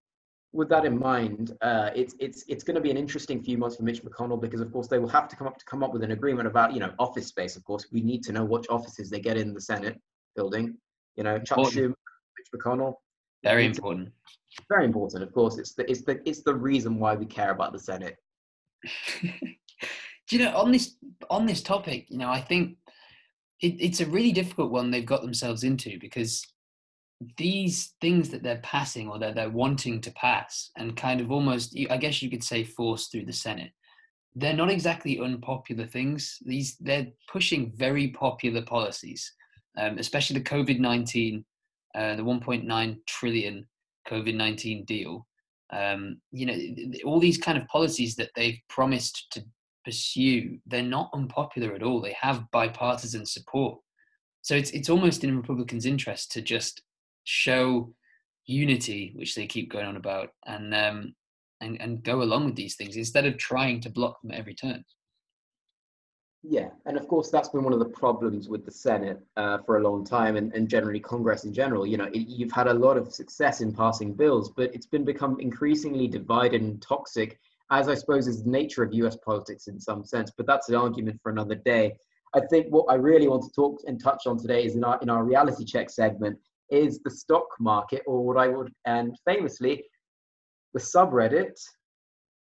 with 0.53 0.69
that 0.69 0.85
in 0.85 0.97
mind, 0.97 1.55
uh, 1.61 1.89
it's 1.95 2.15
it's 2.19 2.43
it's 2.47 2.63
going 2.63 2.75
to 2.75 2.81
be 2.81 2.91
an 2.91 2.97
interesting 2.97 3.43
few 3.43 3.57
months 3.57 3.75
for 3.75 3.83
Mitch 3.83 4.03
McConnell 4.03 4.39
because, 4.39 4.61
of 4.61 4.71
course, 4.71 4.87
they 4.87 4.99
will 4.99 5.09
have 5.09 5.27
to 5.27 5.35
come 5.35 5.47
up 5.47 5.57
to 5.57 5.65
come 5.65 5.83
up 5.83 5.93
with 5.93 6.03
an 6.03 6.11
agreement 6.11 6.47
about 6.47 6.73
you 6.73 6.79
know 6.79 6.93
office 6.99 7.27
space. 7.27 7.55
Of 7.55 7.63
course, 7.63 7.87
we 7.91 8.01
need 8.01 8.23
to 8.23 8.31
know 8.31 8.45
which 8.45 8.65
offices 8.69 9.09
they 9.09 9.19
get 9.19 9.37
in 9.37 9.53
the 9.53 9.61
Senate 9.61 9.99
building. 10.35 10.77
You 11.15 11.23
know, 11.23 11.39
Chuck 11.39 11.59
Schumer, 11.59 11.89
Mitch 11.89 12.49
McConnell. 12.55 12.95
Very 13.43 13.65
important. 13.65 14.09
Very 14.69 14.85
important, 14.85 15.23
of 15.23 15.33
course. 15.33 15.57
It's 15.57 15.73
the 15.73 15.89
it's 15.89 16.01
the 16.01 16.21
it's 16.25 16.43
the 16.43 16.55
reason 16.55 16.99
why 16.99 17.15
we 17.15 17.25
care 17.25 17.51
about 17.51 17.73
the 17.73 17.79
Senate. 17.79 18.15
Do 19.21 20.35
you 20.35 20.43
know 20.43 20.55
on 20.55 20.71
this 20.71 20.95
on 21.29 21.45
this 21.45 21.61
topic? 21.61 22.07
You 22.09 22.17
know, 22.17 22.29
I 22.29 22.41
think 22.41 22.77
it, 23.61 23.75
it's 23.79 24.01
a 24.01 24.05
really 24.05 24.31
difficult 24.31 24.71
one 24.71 24.91
they've 24.91 25.05
got 25.05 25.21
themselves 25.21 25.63
into 25.63 25.99
because 25.99 26.45
these 27.37 27.95
things 27.99 28.29
that 28.29 28.43
they're 28.43 28.61
passing 28.61 29.09
or 29.09 29.17
that 29.17 29.33
they're 29.33 29.49
wanting 29.49 29.99
to 30.01 30.11
pass 30.11 30.69
and 30.77 30.95
kind 30.95 31.19
of 31.19 31.31
almost 31.31 31.75
i 31.89 31.97
guess 31.97 32.21
you 32.21 32.29
could 32.29 32.43
say 32.43 32.63
force 32.63 33.07
through 33.07 33.25
the 33.25 33.33
senate 33.33 33.71
they're 34.37 34.53
not 34.53 34.69
exactly 34.69 35.19
unpopular 35.19 35.87
things. 35.87 36.37
These 36.45 36.77
they're 36.79 37.07
pushing 37.31 37.73
very 37.75 38.09
popular 38.09 38.61
policies 38.61 39.33
um, 39.77 39.97
especially 39.97 40.39
the 40.39 40.45
covid-19 40.45 41.43
uh, 41.95 42.15
the 42.15 42.23
1.9 42.23 42.97
trillion 43.07 43.67
covid-19 44.07 44.85
deal. 44.85 45.27
Um, 45.73 46.21
you 46.31 46.45
know 46.45 46.57
all 47.05 47.19
these 47.19 47.37
kind 47.37 47.57
of 47.57 47.67
policies 47.67 48.15
that 48.15 48.29
they've 48.35 48.59
promised 48.69 49.27
to 49.31 49.43
pursue 49.83 50.59
they're 50.67 50.83
not 50.83 51.09
unpopular 51.13 51.73
at 51.73 51.83
all. 51.83 52.01
They 52.01 52.15
have 52.19 52.49
bipartisan 52.51 53.25
support. 53.25 53.79
So 54.43 54.55
it's 54.55 54.71
it's 54.71 54.89
almost 54.89 55.23
in 55.23 55.35
republicans 55.35 55.85
interest 55.85 56.31
to 56.33 56.41
just 56.41 56.83
show 57.27 57.93
unity, 58.45 59.11
which 59.15 59.35
they 59.35 59.45
keep 59.45 59.69
going 59.69 59.85
on 59.85 59.97
about, 59.97 60.29
and 60.45 60.73
um, 60.73 61.13
and 61.61 61.79
and 61.81 62.03
go 62.03 62.23
along 62.23 62.45
with 62.45 62.55
these 62.55 62.75
things 62.75 62.95
instead 62.95 63.25
of 63.25 63.37
trying 63.37 63.81
to 63.81 63.89
block 63.89 64.21
them 64.21 64.31
every 64.33 64.55
turn. 64.55 64.83
Yeah, 66.43 66.69
and 66.85 66.97
of 66.97 67.07
course 67.09 67.29
that's 67.29 67.49
been 67.49 67.63
one 67.63 67.73
of 67.73 67.79
the 67.79 67.89
problems 67.89 68.47
with 68.47 68.63
the 68.63 68.71
Senate 68.71 69.19
uh, 69.35 69.57
for 69.65 69.77
a 69.77 69.81
long 69.81 70.05
time, 70.05 70.37
and, 70.37 70.53
and 70.53 70.69
generally 70.69 71.01
Congress 71.01 71.43
in 71.43 71.53
general. 71.53 71.85
You 71.85 71.97
know, 71.97 72.05
it, 72.05 72.27
you've 72.27 72.53
had 72.53 72.67
a 72.67 72.73
lot 72.73 72.95
of 72.95 73.13
success 73.13 73.59
in 73.59 73.73
passing 73.73 74.13
bills, 74.13 74.51
but 74.55 74.73
it's 74.73 74.85
been 74.85 75.03
become 75.03 75.37
increasingly 75.41 76.07
divided 76.07 76.61
and 76.61 76.81
toxic, 76.81 77.39
as 77.71 77.89
I 77.89 77.95
suppose 77.95 78.27
is 78.27 78.43
the 78.43 78.49
nature 78.49 78.83
of 78.83 78.93
U.S. 78.93 79.17
politics 79.17 79.67
in 79.67 79.79
some 79.79 80.05
sense. 80.05 80.31
But 80.35 80.47
that's 80.47 80.69
an 80.69 80.75
argument 80.75 81.19
for 81.21 81.31
another 81.31 81.55
day. 81.55 81.97
I 82.33 82.41
think 82.49 82.67
what 82.67 82.85
I 82.89 82.95
really 82.95 83.27
want 83.27 83.43
to 83.43 83.51
talk 83.51 83.81
and 83.85 84.01
touch 84.01 84.27
on 84.27 84.37
today 84.37 84.63
is 84.63 84.75
in 84.75 84.85
our 84.85 84.99
in 85.01 85.09
our 85.09 85.25
reality 85.25 85.65
check 85.65 85.89
segment 85.89 86.37
is 86.69 86.99
the 87.03 87.09
stock 87.09 87.47
market, 87.59 88.03
or 88.05 88.25
what 88.25 88.37
I 88.37 88.47
would, 88.47 88.71
and 88.85 89.15
famously, 89.25 89.85
the 90.73 90.79
subreddit, 90.79 91.59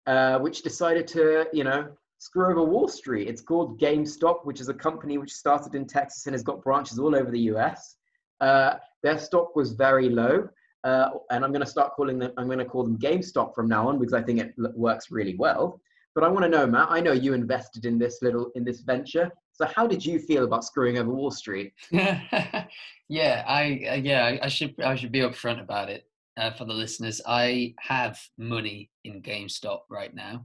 uh, 0.07 0.39
which 0.39 0.63
decided 0.63 1.07
to, 1.09 1.47
you 1.53 1.65
know, 1.65 1.89
screw 2.19 2.51
over 2.51 2.63
Wall 2.63 2.89
Street. 2.89 3.29
It's 3.29 3.43
called 3.43 3.81
GameStop, 3.81 4.45
which 4.45 4.61
is 4.61 4.69
a 4.69 4.75
company 4.75 5.19
which 5.19 5.33
started 5.33 5.75
in 5.75 5.87
Texas 5.87 6.27
and 6.27 6.35
has 6.35 6.43
got 6.43 6.63
branches 6.63 6.99
all 6.99 7.15
over 7.15 7.31
the 7.31 7.41
US. 7.53 7.97
Uh, 8.41 8.75
their 9.03 9.19
stock 9.19 9.55
was 9.55 9.73
very 9.73 10.09
low. 10.09 10.49
Uh, 10.85 11.11
and 11.31 11.43
I'm 11.43 11.51
going 11.51 11.65
to 11.65 11.71
start 11.71 11.95
calling 11.95 12.19
them. 12.19 12.33
I'm 12.37 12.47
going 12.47 12.59
to 12.59 12.65
call 12.65 12.85
them 12.85 12.99
GameStop 12.99 13.55
from 13.55 13.69
now 13.69 13.89
on 13.89 13.99
because 13.99 14.13
I 14.13 14.21
think 14.21 14.39
it 14.39 14.55
works 14.77 15.11
really 15.11 15.35
well. 15.35 15.81
But 16.15 16.25
I 16.25 16.29
want 16.29 16.45
to 16.45 16.49
know, 16.51 16.67
Matt. 16.67 16.89
I 16.91 17.01
know 17.01 17.13
you 17.13 17.33
invested 17.33 17.87
in 17.87 17.99
this 17.99 18.19
little 18.21 18.51
in 18.55 18.65
this 18.65 18.81
venture. 18.81 19.33
So 19.55 19.67
how 19.67 19.87
did 19.87 20.05
you 20.05 20.19
feel 20.19 20.45
about 20.45 20.65
screwing 20.65 20.99
over 20.99 21.11
Wall 21.11 21.31
Street? 21.31 21.73
yeah, 21.93 23.45
I 23.47 24.01
yeah 24.03 24.39
I 24.43 24.49
should 24.49 24.75
I 24.83 24.97
should 24.97 25.13
be 25.13 25.21
upfront 25.21 25.61
about 25.61 25.89
it 25.89 26.09
uh, 26.37 26.51
for 26.51 26.65
the 26.65 26.73
listeners. 26.73 27.21
I 27.25 27.75
have 27.79 28.21
money 28.37 28.91
in 29.05 29.23
GameStop 29.23 29.83
right 29.89 30.13
now 30.13 30.45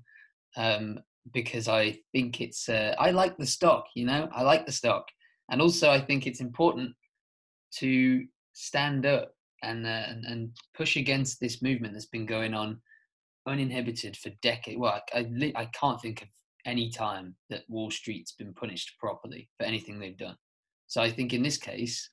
um, 0.55 0.99
because 1.33 1.67
I 1.67 1.97
think 2.11 2.39
it's 2.39 2.69
uh, 2.69 2.93
I 2.99 3.09
like 3.09 3.35
the 3.37 3.47
stock. 3.47 3.87
You 3.95 4.05
know, 4.05 4.29
I 4.31 4.43
like 4.43 4.67
the 4.67 4.71
stock, 4.71 5.07
and 5.49 5.59
also 5.59 5.89
I 5.89 5.99
think 5.99 6.27
it's 6.27 6.41
important 6.41 6.93
to 7.77 8.25
stand 8.53 9.07
up 9.07 9.33
and 9.63 9.87
uh, 9.87 10.03
and, 10.07 10.25
and 10.25 10.51
push 10.75 10.97
against 10.97 11.39
this 11.39 11.63
movement 11.63 11.93
that's 11.93 12.05
been 12.05 12.27
going 12.27 12.53
on 12.53 12.79
uninhibited 13.47 14.15
for 14.15 14.29
decades. 14.43 14.77
Well, 14.77 15.01
I, 15.15 15.19
I, 15.19 15.53
I 15.55 15.65
can't 15.65 15.99
think 15.99 16.21
of 16.21 16.27
any 16.69 16.89
time 16.89 17.35
that 17.49 17.63
Wall 17.67 17.89
Street's 17.89 18.31
been 18.33 18.53
punished 18.53 18.93
properly 18.99 19.49
for 19.57 19.65
anything 19.65 19.99
they've 19.99 20.17
done. 20.17 20.37
So 20.87 21.01
I 21.01 21.09
think 21.09 21.33
in 21.33 21.43
this 21.43 21.57
case, 21.57 22.09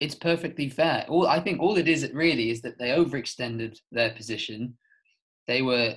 it's 0.00 0.14
perfectly 0.14 0.68
fair. 0.68 1.06
All 1.08 1.28
I 1.28 1.40
think 1.40 1.60
all 1.60 1.78
it 1.78 1.88
is 1.88 2.10
really 2.12 2.50
is 2.50 2.60
that 2.62 2.78
they 2.78 2.90
overextended 2.90 3.78
their 3.92 4.10
position. 4.10 4.76
They 5.46 5.62
were, 5.62 5.94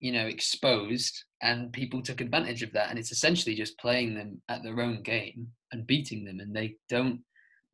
you 0.00 0.12
know, 0.12 0.26
exposed, 0.26 1.24
and 1.40 1.72
people 1.72 2.02
took 2.02 2.20
advantage 2.20 2.62
of 2.62 2.72
that. 2.72 2.90
And 2.90 2.98
it's 2.98 3.12
essentially 3.12 3.54
just 3.54 3.78
playing 3.78 4.14
them 4.14 4.42
at 4.48 4.62
their 4.62 4.80
own 4.80 5.02
game 5.02 5.48
and 5.72 5.86
beating 5.86 6.24
them, 6.24 6.40
and 6.40 6.54
they 6.54 6.76
don't 6.88 7.20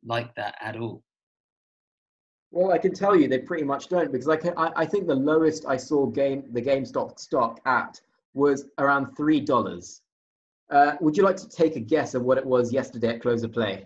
like 0.05 0.33
that 0.35 0.55
at 0.61 0.77
all. 0.77 1.03
Well, 2.51 2.71
I 2.71 2.77
can 2.77 2.93
tell 2.93 3.15
you 3.15 3.27
they 3.27 3.39
pretty 3.39 3.63
much 3.63 3.87
don't 3.87 4.11
because 4.11 4.27
I, 4.27 4.35
can, 4.35 4.53
I, 4.57 4.71
I 4.75 4.85
think 4.85 5.07
the 5.07 5.15
lowest 5.15 5.65
I 5.65 5.77
saw 5.77 6.05
game 6.05 6.43
the 6.51 6.61
GameStop 6.61 7.17
stock 7.17 7.61
at 7.65 7.99
was 8.33 8.65
around 8.77 9.15
three 9.15 9.39
dollars. 9.39 10.01
Uh, 10.71 10.93
would 11.01 11.17
you 11.17 11.23
like 11.23 11.35
to 11.37 11.49
take 11.49 11.75
a 11.75 11.79
guess 11.81 12.13
of 12.13 12.23
what 12.23 12.37
it 12.37 12.45
was 12.45 12.71
yesterday 12.71 13.09
at 13.09 13.21
close 13.21 13.43
of 13.43 13.51
play? 13.51 13.85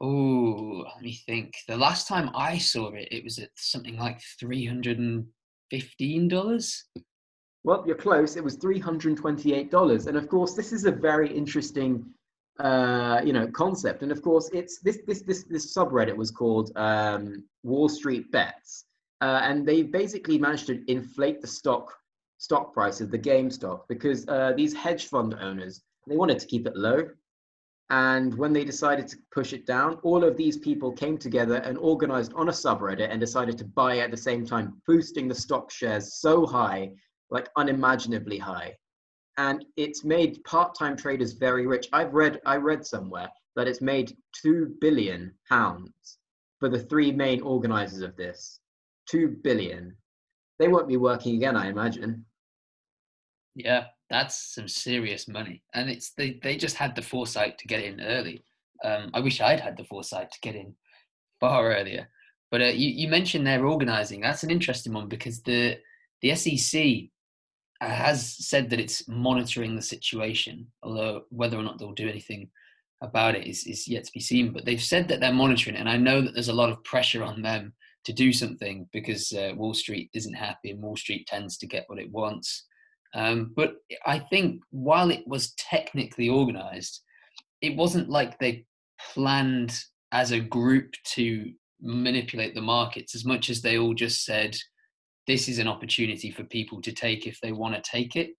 Oh, 0.00 0.84
let 0.94 1.02
me 1.02 1.14
think. 1.26 1.54
The 1.66 1.76
last 1.76 2.06
time 2.06 2.30
I 2.34 2.58
saw 2.58 2.90
it, 2.92 3.08
it 3.10 3.24
was 3.24 3.38
at 3.38 3.50
something 3.56 3.96
like 3.96 4.20
three 4.38 4.64
hundred 4.64 4.98
and 4.98 5.26
fifteen 5.70 6.28
dollars. 6.28 6.84
Well, 7.64 7.82
you're 7.86 7.96
close. 7.96 8.36
It 8.36 8.44
was 8.44 8.56
three 8.56 8.78
hundred 8.78 9.16
twenty-eight 9.16 9.70
dollars, 9.70 10.06
and 10.06 10.16
of 10.16 10.28
course, 10.28 10.54
this 10.54 10.72
is 10.72 10.84
a 10.84 10.92
very 10.92 11.34
interesting, 11.34 12.04
uh, 12.60 13.20
you 13.24 13.32
know, 13.32 13.48
concept. 13.48 14.02
And 14.02 14.12
of 14.12 14.22
course, 14.22 14.50
it's 14.52 14.78
this 14.80 14.98
this 15.06 15.22
this 15.22 15.44
this 15.44 15.74
subreddit 15.74 16.16
was 16.16 16.30
called 16.30 16.70
um, 16.76 17.42
Wall 17.64 17.88
Street 17.88 18.30
Bets, 18.30 18.84
uh, 19.22 19.40
and 19.42 19.66
they 19.66 19.82
basically 19.82 20.38
managed 20.38 20.66
to 20.68 20.84
inflate 20.88 21.40
the 21.40 21.48
stock 21.48 21.92
stock 22.38 22.72
prices, 22.72 23.08
the 23.08 23.18
GameStop, 23.18 23.82
because 23.88 24.26
uh, 24.28 24.52
these 24.56 24.74
hedge 24.74 25.06
fund 25.06 25.34
owners 25.40 25.82
they 26.06 26.16
wanted 26.16 26.38
to 26.38 26.46
keep 26.46 26.66
it 26.66 26.76
low. 26.76 27.08
And 27.90 28.34
when 28.34 28.52
they 28.52 28.64
decided 28.64 29.06
to 29.08 29.16
push 29.32 29.52
it 29.52 29.64
down, 29.64 29.98
all 30.02 30.24
of 30.24 30.36
these 30.36 30.56
people 30.56 30.92
came 30.92 31.18
together 31.18 31.56
and 31.56 31.78
organized 31.78 32.32
on 32.34 32.48
a 32.48 32.52
subreddit 32.52 33.10
and 33.10 33.20
decided 33.20 33.56
to 33.58 33.64
buy 33.64 33.98
at 33.98 34.10
the 34.10 34.16
same 34.16 34.44
time, 34.44 34.80
boosting 34.86 35.28
the 35.28 35.34
stock 35.34 35.70
shares 35.70 36.14
so 36.14 36.46
high, 36.46 36.92
like 37.30 37.48
unimaginably 37.56 38.38
high. 38.38 38.76
And 39.36 39.64
it's 39.76 40.04
made 40.04 40.42
part-time 40.44 40.96
traders 40.96 41.32
very 41.32 41.66
rich. 41.66 41.88
I've 41.92 42.14
read 42.14 42.40
I 42.46 42.56
read 42.56 42.84
somewhere 42.84 43.28
that 43.54 43.68
it's 43.68 43.80
made 43.80 44.16
two 44.32 44.74
billion 44.80 45.32
pounds 45.48 46.18
for 46.58 46.68
the 46.68 46.78
three 46.78 47.12
main 47.12 47.40
organizers 47.42 48.02
of 48.02 48.16
this. 48.16 48.60
Two 49.08 49.28
billion. 49.44 49.96
They 50.58 50.68
won't 50.68 50.88
be 50.88 50.96
working 50.96 51.36
again, 51.36 51.56
I 51.56 51.68
imagine. 51.68 52.24
Yeah, 53.54 53.86
that's 54.10 54.54
some 54.54 54.68
serious 54.68 55.28
money, 55.28 55.62
and 55.74 55.88
it's 55.90 56.10
they 56.10 56.38
they 56.42 56.56
just 56.56 56.76
had 56.76 56.94
the 56.94 57.02
foresight 57.02 57.58
to 57.58 57.66
get 57.66 57.82
in 57.82 58.00
early. 58.00 58.42
Um, 58.84 59.10
I 59.14 59.20
wish 59.20 59.40
I'd 59.40 59.60
had 59.60 59.76
the 59.76 59.84
foresight 59.84 60.30
to 60.32 60.40
get 60.40 60.54
in 60.54 60.74
far 61.40 61.74
earlier. 61.74 62.08
But 62.50 62.60
uh, 62.62 62.66
you 62.66 62.88
you 62.88 63.08
mentioned 63.08 63.46
they're 63.46 63.66
organising. 63.66 64.20
That's 64.20 64.44
an 64.44 64.50
interesting 64.50 64.92
one 64.92 65.08
because 65.08 65.42
the 65.42 65.78
the 66.22 66.34
SEC 66.34 67.10
has 67.80 68.46
said 68.46 68.70
that 68.70 68.80
it's 68.80 69.06
monitoring 69.08 69.76
the 69.76 69.82
situation, 69.82 70.66
although 70.82 71.24
whether 71.30 71.56
or 71.56 71.62
not 71.62 71.78
they'll 71.78 71.92
do 71.92 72.08
anything 72.08 72.48
about 73.02 73.34
it 73.34 73.46
is, 73.46 73.66
is 73.66 73.86
yet 73.86 74.04
to 74.04 74.12
be 74.12 74.20
seen. 74.20 74.52
But 74.52 74.64
they've 74.64 74.82
said 74.82 75.08
that 75.08 75.20
they're 75.20 75.32
monitoring 75.32 75.76
it, 75.76 75.80
and 75.80 75.88
I 75.88 75.96
know 75.96 76.20
that 76.20 76.34
there's 76.34 76.48
a 76.48 76.54
lot 76.54 76.70
of 76.70 76.84
pressure 76.84 77.22
on 77.22 77.42
them 77.42 77.74
to 78.06 78.12
do 78.12 78.32
something 78.32 78.88
because 78.92 79.32
uh, 79.32 79.52
Wall 79.56 79.74
Street 79.74 80.08
isn't 80.14 80.32
happy 80.32 80.70
and 80.70 80.80
Wall 80.80 80.96
Street 80.96 81.26
tends 81.26 81.58
to 81.58 81.66
get 81.66 81.84
what 81.88 81.98
it 81.98 82.10
wants. 82.10 82.64
Um, 83.14 83.52
but 83.56 83.74
I 84.06 84.20
think 84.20 84.62
while 84.70 85.10
it 85.10 85.26
was 85.26 85.54
technically 85.54 86.28
organized, 86.28 87.02
it 87.60 87.76
wasn't 87.76 88.08
like 88.08 88.38
they 88.38 88.64
planned 89.12 89.76
as 90.12 90.30
a 90.30 90.38
group 90.38 90.92
to 91.14 91.52
manipulate 91.80 92.54
the 92.54 92.60
markets 92.60 93.16
as 93.16 93.24
much 93.24 93.50
as 93.50 93.60
they 93.60 93.76
all 93.76 93.92
just 93.92 94.24
said, 94.24 94.56
this 95.26 95.48
is 95.48 95.58
an 95.58 95.66
opportunity 95.66 96.30
for 96.30 96.44
people 96.44 96.80
to 96.82 96.92
take 96.92 97.26
if 97.26 97.40
they 97.40 97.50
want 97.50 97.74
to 97.74 97.90
take 97.90 98.14
it. 98.14 98.30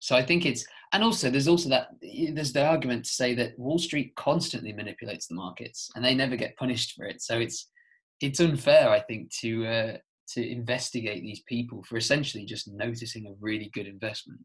So 0.00 0.16
I 0.16 0.22
think 0.22 0.44
it's, 0.44 0.66
and 0.92 1.04
also 1.04 1.30
there's 1.30 1.48
also 1.48 1.68
that, 1.68 1.88
there's 2.32 2.52
the 2.52 2.66
argument 2.66 3.04
to 3.04 3.10
say 3.10 3.32
that 3.36 3.56
Wall 3.58 3.78
Street 3.78 4.12
constantly 4.16 4.72
manipulates 4.72 5.28
the 5.28 5.36
markets 5.36 5.88
and 5.94 6.04
they 6.04 6.16
never 6.16 6.34
get 6.34 6.56
punished 6.56 6.94
for 6.96 7.04
it. 7.04 7.22
So 7.22 7.38
it's, 7.38 7.68
it's 8.20 8.40
unfair, 8.40 8.90
I 8.90 9.00
think, 9.00 9.30
to 9.40 9.66
uh, 9.66 9.96
to 10.28 10.50
investigate 10.50 11.22
these 11.22 11.42
people 11.46 11.82
for 11.82 11.96
essentially 11.96 12.44
just 12.44 12.68
noticing 12.68 13.26
a 13.26 13.34
really 13.40 13.70
good 13.74 13.86
investment. 13.86 14.40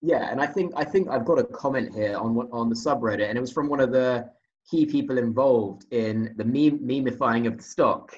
Yeah, 0.00 0.30
and 0.30 0.40
I 0.40 0.46
think 0.46 0.72
I 0.76 0.84
think 0.84 1.08
I've 1.08 1.24
got 1.24 1.38
a 1.38 1.44
comment 1.44 1.94
here 1.94 2.16
on 2.16 2.36
on 2.52 2.68
the 2.68 2.74
subreddit, 2.74 3.28
and 3.28 3.36
it 3.36 3.40
was 3.40 3.52
from 3.52 3.68
one 3.68 3.80
of 3.80 3.92
the 3.92 4.30
key 4.70 4.86
people 4.86 5.18
involved 5.18 5.86
in 5.92 6.34
the 6.36 6.44
meme- 6.44 7.46
of 7.46 7.56
the 7.56 7.62
stock. 7.62 8.14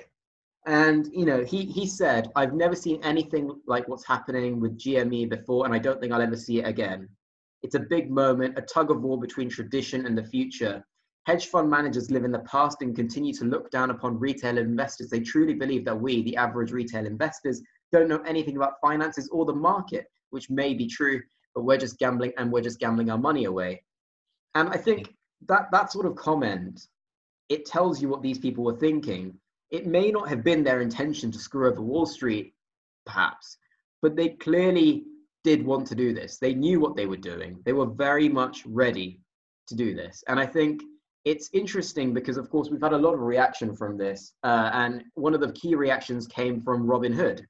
And 0.66 1.08
you 1.12 1.24
know, 1.24 1.42
he 1.42 1.64
he 1.64 1.86
said, 1.86 2.30
"I've 2.36 2.52
never 2.52 2.74
seen 2.74 3.02
anything 3.02 3.50
like 3.66 3.88
what's 3.88 4.06
happening 4.06 4.60
with 4.60 4.78
GME 4.78 5.30
before, 5.30 5.64
and 5.64 5.74
I 5.74 5.78
don't 5.78 6.00
think 6.00 6.12
I'll 6.12 6.20
ever 6.20 6.36
see 6.36 6.58
it 6.58 6.66
again. 6.66 7.08
It's 7.62 7.74
a 7.74 7.80
big 7.80 8.10
moment, 8.10 8.58
a 8.58 8.62
tug 8.62 8.90
of 8.90 9.02
war 9.02 9.18
between 9.18 9.48
tradition 9.48 10.06
and 10.06 10.16
the 10.16 10.24
future. 10.24 10.84
Hedge 11.26 11.46
fund 11.46 11.68
managers 11.68 12.10
live 12.10 12.24
in 12.24 12.32
the 12.32 12.40
past 12.40 12.82
and 12.82 12.96
continue 12.96 13.32
to 13.34 13.44
look 13.44 13.70
down 13.70 13.90
upon 13.90 14.18
retail 14.18 14.56
investors. 14.58 15.10
They 15.10 15.20
truly 15.20 15.54
believe 15.54 15.84
that 15.84 16.00
we, 16.00 16.22
the 16.22 16.36
average 16.36 16.72
retail 16.72 17.06
investors, 17.06 17.62
don't 17.92 18.08
know 18.08 18.22
anything 18.26 18.56
about 18.56 18.80
finances 18.80 19.28
or 19.30 19.44
the 19.44 19.54
market, 19.54 20.06
which 20.30 20.48
may 20.48 20.74
be 20.74 20.86
true, 20.86 21.20
but 21.54 21.64
we're 21.64 21.76
just 21.76 21.98
gambling 21.98 22.32
and 22.38 22.50
we're 22.50 22.62
just 22.62 22.80
gambling 22.80 23.10
our 23.10 23.18
money 23.18 23.44
away. 23.44 23.82
And 24.54 24.68
I 24.70 24.76
think 24.76 25.14
that 25.46 25.70
that 25.72 25.92
sort 25.92 26.06
of 26.06 26.16
comment, 26.16 26.88
it 27.48 27.66
tells 27.66 28.00
you 28.00 28.08
what 28.08 28.22
these 28.22 28.38
people 28.38 28.64
were 28.64 28.76
thinking. 28.76 29.34
It 29.70 29.86
may 29.86 30.10
not 30.10 30.28
have 30.28 30.42
been 30.42 30.64
their 30.64 30.80
intention 30.80 31.30
to 31.32 31.38
screw 31.38 31.68
over 31.68 31.82
Wall 31.82 32.06
Street, 32.06 32.54
perhaps, 33.06 33.58
but 34.02 34.16
they 34.16 34.30
clearly 34.30 35.04
did 35.44 35.64
want 35.64 35.86
to 35.88 35.94
do 35.94 36.12
this. 36.12 36.38
They 36.38 36.54
knew 36.54 36.80
what 36.80 36.96
they 36.96 37.06
were 37.06 37.16
doing. 37.16 37.60
They 37.64 37.72
were 37.72 37.86
very 37.86 38.28
much 38.28 38.64
ready 38.66 39.20
to 39.68 39.74
do 39.74 39.94
this. 39.94 40.24
And 40.28 40.38
I 40.38 40.46
think 40.46 40.82
it's 41.24 41.50
interesting 41.52 42.14
because, 42.14 42.36
of 42.36 42.48
course, 42.48 42.70
we've 42.70 42.80
had 42.80 42.92
a 42.92 42.98
lot 42.98 43.14
of 43.14 43.20
reaction 43.20 43.76
from 43.76 43.98
this. 43.98 44.32
Uh, 44.42 44.70
and 44.72 45.04
one 45.14 45.34
of 45.34 45.40
the 45.40 45.52
key 45.52 45.74
reactions 45.74 46.26
came 46.26 46.60
from 46.62 46.86
Robinhood, 46.86 47.42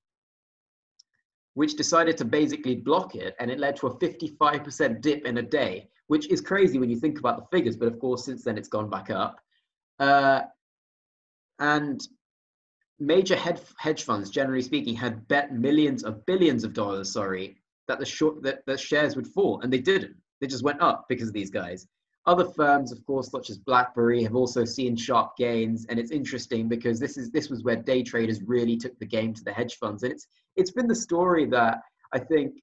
which 1.55 1.77
decided 1.77 2.17
to 2.17 2.25
basically 2.25 2.77
block 2.77 3.15
it. 3.15 3.37
And 3.39 3.51
it 3.51 3.61
led 3.61 3.77
to 3.77 3.87
a 3.87 3.97
55% 3.97 5.01
dip 5.01 5.25
in 5.25 5.39
a 5.39 5.43
day, 5.43 5.89
which 6.09 6.29
is 6.31 6.41
crazy 6.41 6.79
when 6.79 6.91
you 6.91 6.99
think 6.99 7.19
about 7.19 7.39
the 7.39 7.57
figures. 7.57 7.77
But 7.77 7.89
of 7.89 7.99
course, 8.01 8.25
since 8.25 8.43
then, 8.43 8.59
it's 8.59 8.69
gone 8.69 8.91
back 8.91 9.11
up. 9.11 9.41
Uh, 10.01 10.43
and 11.61 12.01
major 12.99 13.37
hedge 13.37 14.03
funds, 14.03 14.31
generally 14.31 14.63
speaking, 14.63 14.95
had 14.95 15.27
bet 15.29 15.55
millions 15.55 16.03
of 16.03 16.25
billions 16.27 16.65
of 16.65 16.73
dollars, 16.73 17.13
sorry, 17.13 17.57
that 17.87 17.99
the 17.99 18.07
short 18.07 18.43
that 18.43 18.65
the 18.67 18.77
shares 18.77 19.17
would 19.17 19.27
fall, 19.27 19.61
and 19.61 19.73
they 19.73 19.79
didn't. 19.79 20.17
They 20.41 20.47
just 20.47 20.65
went 20.65 20.81
up 20.81 21.07
because 21.09 21.29
of 21.29 21.35
these 21.35 21.51
guys. 21.51 21.87
Other 22.27 22.45
firms, 22.45 22.93
of 22.93 23.05
course, 23.07 23.31
such 23.31 23.49
as 23.49 23.59
BlackBerry, 23.59 24.23
have 24.23 24.35
also 24.35 24.65
seen 24.65 24.95
sharp 24.95 25.37
gains, 25.39 25.87
and 25.89 25.99
it's 25.99 26.11
interesting 26.11 26.69
because 26.69 27.01
this 27.01 27.17
is 27.17 27.31
this 27.31 27.49
was 27.49 27.65
where 27.65 27.77
day 27.77 28.03
traders 28.03 28.43
really 28.43 28.77
took 28.77 28.99
the 28.99 29.07
game 29.07 29.33
to 29.33 29.43
the 29.43 29.53
hedge 29.53 29.77
funds, 29.79 30.03
and 30.03 30.13
it's 30.13 30.27
it's 30.57 30.71
been 30.71 30.87
the 30.87 30.95
story 30.95 31.47
that 31.47 31.81
I 32.13 32.19
think 32.19 32.61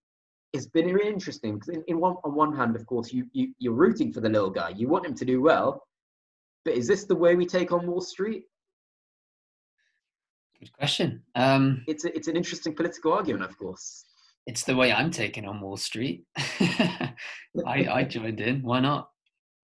has 0.53 0.67
been 0.67 0.93
really 0.93 1.09
interesting 1.09 1.55
because 1.55 1.69
in, 1.69 1.83
in 1.87 1.99
one 1.99 2.15
on 2.23 2.35
one 2.35 2.55
hand, 2.55 2.75
of 2.75 2.85
course, 2.85 3.11
you, 3.11 3.25
you 3.33 3.51
you're 3.57 3.73
rooting 3.73 4.13
for 4.13 4.21
the 4.21 4.29
little 4.29 4.51
guy, 4.51 4.69
you 4.69 4.87
want 4.87 5.05
him 5.05 5.15
to 5.15 5.25
do 5.25 5.41
well, 5.41 5.83
but 6.63 6.75
is 6.75 6.87
this 6.87 7.05
the 7.05 7.15
way 7.15 7.35
we 7.35 7.45
take 7.45 7.71
on 7.71 7.87
Wall 7.87 8.01
Street? 8.01 8.43
Good 10.59 10.73
question. 10.73 11.23
Um, 11.35 11.83
it's 11.87 12.05
a, 12.05 12.15
it's 12.15 12.27
an 12.27 12.35
interesting 12.35 12.75
political 12.75 13.13
argument, 13.13 13.43
of 13.43 13.57
course. 13.57 14.05
It's 14.45 14.63
the 14.63 14.75
way 14.75 14.93
I'm 14.93 15.11
taking 15.11 15.45
on 15.45 15.61
Wall 15.61 15.77
Street. 15.77 16.25
I, 16.37 17.13
I 17.65 18.03
joined 18.07 18.39
in. 18.39 18.61
Why 18.61 18.79
not? 18.79 19.09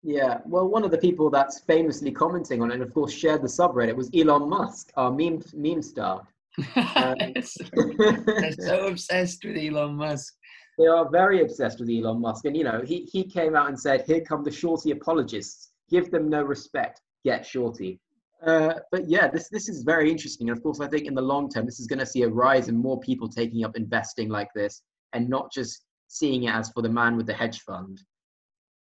Yeah, 0.04 0.39
well, 0.46 0.68
one 0.68 0.84
of 0.84 0.92
the 0.92 0.98
people 0.98 1.30
that's 1.30 1.60
famously 1.60 2.12
commenting 2.12 2.62
on 2.62 2.72
it, 2.72 2.74
and 2.74 2.84
of 2.84 2.94
course 2.94 3.13
shared 3.13 3.42
the 3.42 3.48
subreddit, 3.48 3.96
was 3.96 4.10
Elon 4.13 4.50
Musk, 4.50 4.92
our 4.98 5.12
meme 5.12 5.42
meme 5.54 5.82
star. 5.82 6.28
Um, 6.96 7.16
they're 7.34 8.52
so 8.52 8.88
obsessed 8.88 9.44
with 9.44 9.58
Elon 9.58 9.96
Musk. 9.96 10.36
They 10.78 10.86
are 10.86 11.10
very 11.10 11.42
obsessed 11.42 11.80
with 11.80 11.89
Elon 11.89 12.22
Musk, 12.22 12.46
and 12.46 12.56
you 12.56 12.63
know, 12.63 12.82
he 12.86 13.10
he 13.12 13.24
came 13.24 13.56
out 13.56 13.70
and 13.70 13.80
said, 13.80 14.04
"Here 14.06 14.22
come 14.22 14.44
the 14.44 14.52
shorty 14.52 14.92
apologists. 14.92 15.72
Give 15.89 16.12
them 16.12 16.30
no 16.30 16.44
respect. 16.44 17.02
Get 17.24 17.44
shorty." 17.44 18.00
Uh, 18.46 18.74
but 18.92 19.10
yeah, 19.10 19.30
this 19.30 19.50
this 19.50 19.68
is 19.68 19.84
very 19.84 20.12
interesting. 20.12 20.50
And 20.50 20.58
of 20.58 20.62
course, 20.62 20.80
I 20.80 20.88
think 20.88 21.08
in 21.08 21.16
the 21.16 21.22
long 21.22 21.50
term, 21.50 21.66
this 21.66 21.80
is 21.80 21.88
going 21.88 22.00
to 22.00 22.06
see 22.06 22.22
a 22.22 22.30
rise 22.30 22.68
in 22.68 22.76
more 22.76 23.00
people 23.00 23.30
taking 23.30 23.63
up 23.63 23.76
investing 23.76 24.30
like 24.30 24.50
this, 24.54 24.84
and 25.13 25.30
not 25.30 25.52
just 25.52 25.86
seeing 26.08 26.44
it 26.44 26.54
as 26.54 26.70
for 26.70 26.84
the 26.84 26.89
man 26.89 27.18
with 27.18 27.26
the 27.26 27.34
hedge 27.34 27.62
fund. 27.62 28.00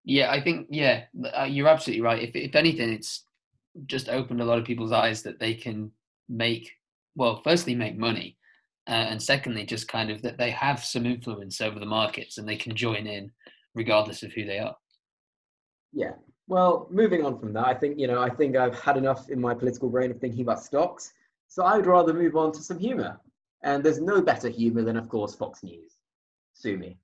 Yeah, 0.05 0.31
I 0.31 0.41
think 0.41 0.67
yeah, 0.69 1.05
uh, 1.37 1.43
you're 1.43 1.67
absolutely 1.67 2.01
right. 2.01 2.21
If 2.21 2.35
if 2.35 2.55
anything, 2.55 2.91
it's 2.91 3.23
just 3.85 4.09
opened 4.09 4.41
a 4.41 4.45
lot 4.45 4.57
of 4.57 4.65
people's 4.65 4.91
eyes 4.91 5.21
that 5.23 5.39
they 5.39 5.53
can 5.53 5.91
make 6.27 6.71
well, 7.15 7.41
firstly, 7.43 7.75
make 7.75 7.97
money, 7.97 8.37
uh, 8.87 8.91
and 8.91 9.21
secondly, 9.21 9.65
just 9.65 9.87
kind 9.87 10.09
of 10.09 10.21
that 10.21 10.37
they 10.37 10.51
have 10.51 10.83
some 10.83 11.05
influence 11.05 11.61
over 11.61 11.79
the 11.79 11.85
markets 11.85 12.37
and 12.37 12.47
they 12.47 12.55
can 12.55 12.75
join 12.75 13.07
in 13.07 13.31
regardless 13.75 14.23
of 14.23 14.31
who 14.31 14.45
they 14.45 14.59
are. 14.59 14.75
Yeah, 15.91 16.13
well, 16.47 16.87
moving 16.89 17.23
on 17.23 17.39
from 17.39 17.53
that, 17.53 17.67
I 17.67 17.73
think, 17.75 17.99
you 17.99 18.07
know, 18.07 18.21
I 18.21 18.29
think 18.29 18.55
I've 18.55 18.79
had 18.79 18.97
enough 18.97 19.29
in 19.29 19.39
my 19.39 19.53
political 19.53 19.89
brain 19.89 20.11
of 20.11 20.19
thinking 20.19 20.41
about 20.41 20.63
stocks. 20.63 21.13
So 21.47 21.63
I 21.63 21.77
would 21.77 21.85
rather 21.85 22.13
move 22.13 22.35
on 22.35 22.51
to 22.53 22.61
some 22.61 22.79
humor. 22.79 23.19
And 23.63 23.83
there's 23.83 24.01
no 24.01 24.21
better 24.21 24.49
humor 24.49 24.81
than, 24.81 24.97
of 24.97 25.09
course, 25.09 25.35
Fox 25.35 25.61
News. 25.61 25.97
Sue 26.53 26.77
me. 26.77 26.97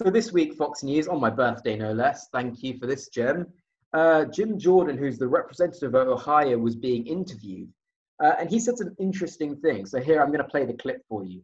So 0.00 0.10
this 0.10 0.30
week, 0.30 0.54
Fox 0.54 0.84
News, 0.84 1.08
on 1.08 1.18
my 1.18 1.28
birthday 1.28 1.76
no 1.76 1.92
less, 1.92 2.28
thank 2.28 2.62
you 2.62 2.78
for 2.78 2.86
this, 2.86 3.08
Jim. 3.08 3.48
Uh, 3.92 4.26
Jim 4.26 4.56
Jordan, 4.56 4.96
who's 4.96 5.18
the 5.18 5.26
representative 5.26 5.96
of 5.96 6.06
Ohio, 6.06 6.56
was 6.56 6.76
being 6.76 7.04
interviewed. 7.04 7.68
Uh, 8.22 8.34
and 8.38 8.48
he 8.48 8.60
said 8.60 8.78
some 8.78 8.94
interesting 9.00 9.56
things. 9.56 9.90
So 9.90 10.00
here, 10.00 10.22
I'm 10.22 10.28
going 10.28 10.38
to 10.38 10.48
play 10.48 10.64
the 10.64 10.74
clip 10.74 11.02
for 11.08 11.24
you. 11.24 11.42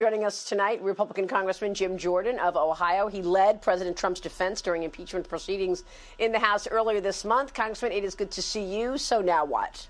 Joining 0.00 0.24
us 0.24 0.44
tonight, 0.44 0.80
Republican 0.80 1.28
Congressman 1.28 1.74
Jim 1.74 1.98
Jordan 1.98 2.38
of 2.38 2.56
Ohio. 2.56 3.08
He 3.08 3.20
led 3.20 3.60
President 3.60 3.94
Trump's 3.94 4.20
defense 4.20 4.62
during 4.62 4.84
impeachment 4.84 5.28
proceedings 5.28 5.84
in 6.18 6.32
the 6.32 6.38
House 6.38 6.66
earlier 6.66 7.02
this 7.02 7.26
month. 7.26 7.52
Congressman, 7.52 7.92
it 7.92 8.04
is 8.04 8.14
good 8.14 8.30
to 8.30 8.40
see 8.40 8.64
you. 8.64 8.96
So 8.96 9.20
now 9.20 9.44
what? 9.44 9.86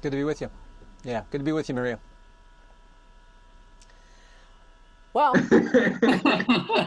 Good 0.00 0.12
to 0.12 0.16
be 0.16 0.24
with 0.24 0.40
you. 0.40 0.48
Yeah, 1.04 1.24
good 1.30 1.40
to 1.40 1.44
be 1.44 1.52
with 1.52 1.68
you, 1.68 1.74
Maria. 1.74 1.98
Well, 5.12 5.34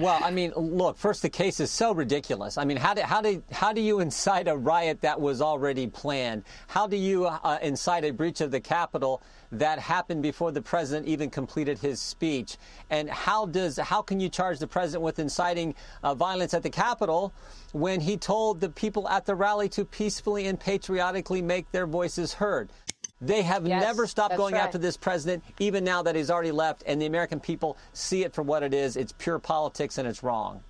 well, 0.00 0.18
I 0.22 0.30
mean, 0.30 0.52
look. 0.56 0.96
First, 0.96 1.20
the 1.20 1.28
case 1.28 1.60
is 1.60 1.70
so 1.70 1.92
ridiculous. 1.92 2.56
I 2.56 2.64
mean, 2.64 2.78
how 2.78 2.94
do 2.94 3.02
how 3.02 3.20
do 3.20 3.42
how 3.52 3.72
do 3.72 3.82
you 3.82 4.00
incite 4.00 4.48
a 4.48 4.56
riot 4.56 5.02
that 5.02 5.20
was 5.20 5.42
already 5.42 5.86
planned? 5.86 6.44
How 6.68 6.86
do 6.86 6.96
you 6.96 7.26
uh, 7.26 7.58
incite 7.60 8.04
a 8.04 8.10
breach 8.10 8.40
of 8.40 8.50
the 8.50 8.60
Capitol 8.60 9.22
that 9.52 9.78
happened 9.78 10.22
before 10.22 10.52
the 10.52 10.62
president 10.62 11.06
even 11.06 11.28
completed 11.28 11.78
his 11.78 12.00
speech? 12.00 12.56
And 12.88 13.10
how 13.10 13.44
does 13.44 13.76
how 13.76 14.00
can 14.00 14.20
you 14.20 14.30
charge 14.30 14.58
the 14.58 14.66
president 14.66 15.02
with 15.02 15.18
inciting 15.18 15.74
uh, 16.02 16.14
violence 16.14 16.54
at 16.54 16.62
the 16.62 16.70
Capitol 16.70 17.34
when 17.72 18.00
he 18.00 18.16
told 18.16 18.60
the 18.60 18.70
people 18.70 19.06
at 19.08 19.26
the 19.26 19.34
rally 19.34 19.68
to 19.68 19.84
peacefully 19.84 20.46
and 20.46 20.58
patriotically 20.58 21.42
make 21.42 21.70
their 21.72 21.86
voices 21.86 22.32
heard? 22.32 22.70
They 23.20 23.42
have 23.42 23.66
yes, 23.66 23.82
never 23.82 24.06
stopped 24.06 24.36
going 24.36 24.54
right. 24.54 24.62
after 24.62 24.78
this 24.78 24.96
president, 24.96 25.44
even 25.58 25.84
now 25.84 26.02
that 26.02 26.16
he's 26.16 26.30
already 26.30 26.52
left, 26.52 26.82
and 26.86 27.00
the 27.00 27.06
American 27.06 27.38
people 27.38 27.76
see 27.92 28.24
it 28.24 28.32
for 28.32 28.42
what 28.42 28.62
it 28.62 28.72
is. 28.72 28.96
It's 28.96 29.12
pure 29.12 29.38
politics 29.38 29.98
and 29.98 30.08
it's 30.08 30.22
wrong. 30.22 30.62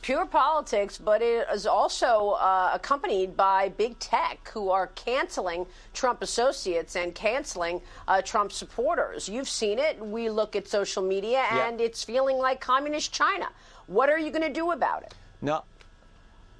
Pure 0.00 0.26
politics, 0.26 0.96
but 0.96 1.20
it 1.20 1.46
is 1.52 1.66
also 1.66 2.30
uh, 2.40 2.70
accompanied 2.72 3.36
by 3.36 3.68
big 3.70 3.98
tech 3.98 4.48
who 4.48 4.70
are 4.70 4.86
canceling 4.88 5.66
Trump 5.92 6.22
associates 6.22 6.96
and 6.96 7.14
canceling 7.14 7.82
uh, 8.06 8.22
Trump 8.22 8.52
supporters. 8.52 9.28
You've 9.28 9.48
seen 9.48 9.78
it. 9.78 9.98
We 10.00 10.30
look 10.30 10.56
at 10.56 10.68
social 10.68 11.02
media, 11.02 11.44
and 11.50 11.80
it's 11.80 12.04
feeling 12.04 12.38
like 12.38 12.60
communist 12.60 13.12
China. 13.12 13.48
What 13.88 14.08
are 14.08 14.18
you 14.18 14.30
going 14.30 14.42
to 14.42 14.52
do 14.52 14.70
about 14.70 15.02
it? 15.02 15.14
No, 15.42 15.64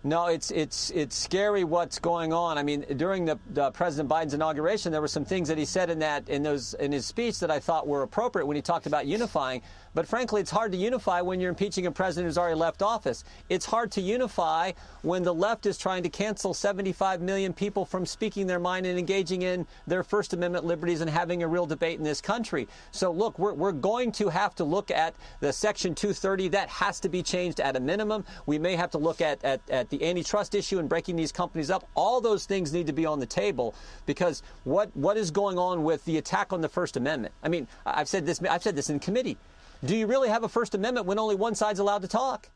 no, 0.09 0.27
it's 0.27 0.51
it's 0.51 0.91
it's 0.91 1.15
scary 1.15 1.65
what's 1.65 1.99
going 1.99 2.33
on. 2.33 2.57
I 2.57 2.63
mean, 2.63 2.87
during 2.97 3.27
the, 3.27 3.39
the, 3.51 3.71
President 3.73 4.09
Biden's 4.09 4.33
inauguration, 4.33 4.91
there 4.91 5.03
were 5.03 5.09
some 5.09 5.25
things 5.25 5.49
that 5.49 5.59
he 5.59 5.67
said 5.67 5.91
in 5.91 5.99
that 5.99 6.29
in 6.31 6.43
those 6.43 6.73
in 6.75 6.93
his 6.93 7.05
speech 7.05 7.41
that 7.41 7.51
I 7.51 7.61
thought 7.61 7.87
were 7.87 8.03
appropriate 8.03 8.47
when 8.47 8.57
he 8.57 8.63
talked 8.63 8.87
about 8.87 9.07
unifying. 9.07 9.61
But 9.95 10.07
frankly, 10.07 10.41
it's 10.41 10.51
hard 10.51 10.73
to 10.73 10.79
unify 10.79 11.21
when 11.23 11.41
you're 11.41 11.49
impeaching 11.49 11.87
a 11.87 11.91
president 11.91 12.29
who's 12.29 12.39
already 12.39 12.55
left 12.55 12.83
office. 12.83 13.25
It's 13.49 13.67
hard 13.67 13.91
to 13.93 14.01
unify 14.01 14.73
when 15.03 15.25
the 15.25 15.35
left 15.35 15.67
is 15.67 15.77
trying 15.77 16.05
to 16.05 16.09
cancel 16.09 16.55
75 16.55 17.21
million 17.21 17.53
people 17.53 17.85
from 17.85 18.07
speaking 18.07 18.47
their 18.47 18.61
mind 18.61 18.87
and 18.87 18.99
engaging 18.99 19.43
in 19.43 19.67
their 19.87 20.05
First 20.05 20.35
Amendment 20.35 20.65
liberties 20.65 21.01
and 21.01 21.11
having 21.11 21.43
a 21.43 21.49
real 21.49 21.67
debate 21.67 21.99
in 21.99 22.05
this 22.05 22.21
country. 22.21 22.69
So, 22.93 23.11
look, 23.11 23.39
we're, 23.39 23.55
we're 23.55 23.73
going 23.73 24.13
to 24.13 24.29
have 24.29 24.55
to 24.57 24.65
look 24.65 24.91
at 24.91 25.15
the 25.41 25.53
Section 25.53 25.95
230. 25.95 26.49
That 26.49 26.69
has 26.69 27.01
to 27.01 27.09
be 27.09 27.23
changed 27.23 27.61
at 27.61 27.75
a 27.75 27.81
minimum. 27.81 28.25
We 28.47 28.59
may 28.59 28.77
have 28.77 28.91
to 28.93 28.99
look 28.99 29.21
at, 29.21 29.43
at, 29.45 29.61
at 29.69 29.91
the 29.91 29.98
antitrust 30.03 30.55
issue 30.55 30.79
and 30.79 30.89
breaking 30.89 31.17
these 31.17 31.33
companies 31.33 31.71
up. 31.71 31.89
All 31.95 32.21
those 32.21 32.47
things 32.47 32.73
need 32.73 32.87
to 32.87 32.93
be 32.93 33.07
on 33.07 33.21
the 33.21 33.27
table 33.27 33.75
because 34.07 34.43
what, 34.65 34.95
what 34.97 35.17
is 35.17 35.31
going 35.31 35.59
on 35.59 35.85
with 35.85 36.05
the 36.05 36.19
attack 36.19 36.53
on 36.53 36.61
the 36.61 36.69
First 36.69 36.97
Amendment? 36.97 37.35
I 37.43 37.49
mean, 37.49 37.67
I've 37.87 38.09
said 38.09 38.27
this, 38.27 38.43
I've 38.43 38.63
said 38.63 38.77
this 38.77 38.91
in 38.91 38.99
committee. 38.99 39.37
Do 39.85 39.97
you 39.97 40.07
really 40.07 40.29
have 40.29 40.45
a 40.45 40.49
First 40.49 40.75
Amendment 40.75 41.07
when 41.07 41.19
only 41.19 41.35
one 41.35 41.55
side's 41.55 41.79
allowed 41.79 42.03
to 42.03 42.09
talk? 42.09 42.51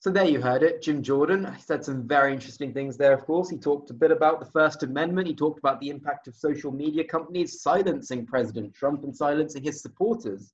So 0.00 0.10
there 0.10 0.28
you 0.28 0.40
heard 0.40 0.62
it. 0.62 0.80
Jim 0.80 1.02
Jordan 1.02 1.52
he 1.52 1.60
said 1.60 1.84
some 1.84 2.06
very 2.06 2.32
interesting 2.32 2.72
things 2.72 2.96
there, 2.96 3.12
of 3.12 3.24
course. 3.24 3.50
He 3.50 3.56
talked 3.56 3.90
a 3.90 3.94
bit 3.94 4.12
about 4.12 4.38
the 4.38 4.46
First 4.46 4.84
Amendment. 4.84 5.26
He 5.26 5.34
talked 5.34 5.58
about 5.58 5.80
the 5.80 5.88
impact 5.88 6.28
of 6.28 6.36
social 6.36 6.70
media 6.70 7.02
companies 7.02 7.62
silencing 7.62 8.24
President 8.24 8.74
Trump 8.74 9.02
and 9.02 9.16
silencing 9.16 9.64
his 9.64 9.82
supporters. 9.82 10.52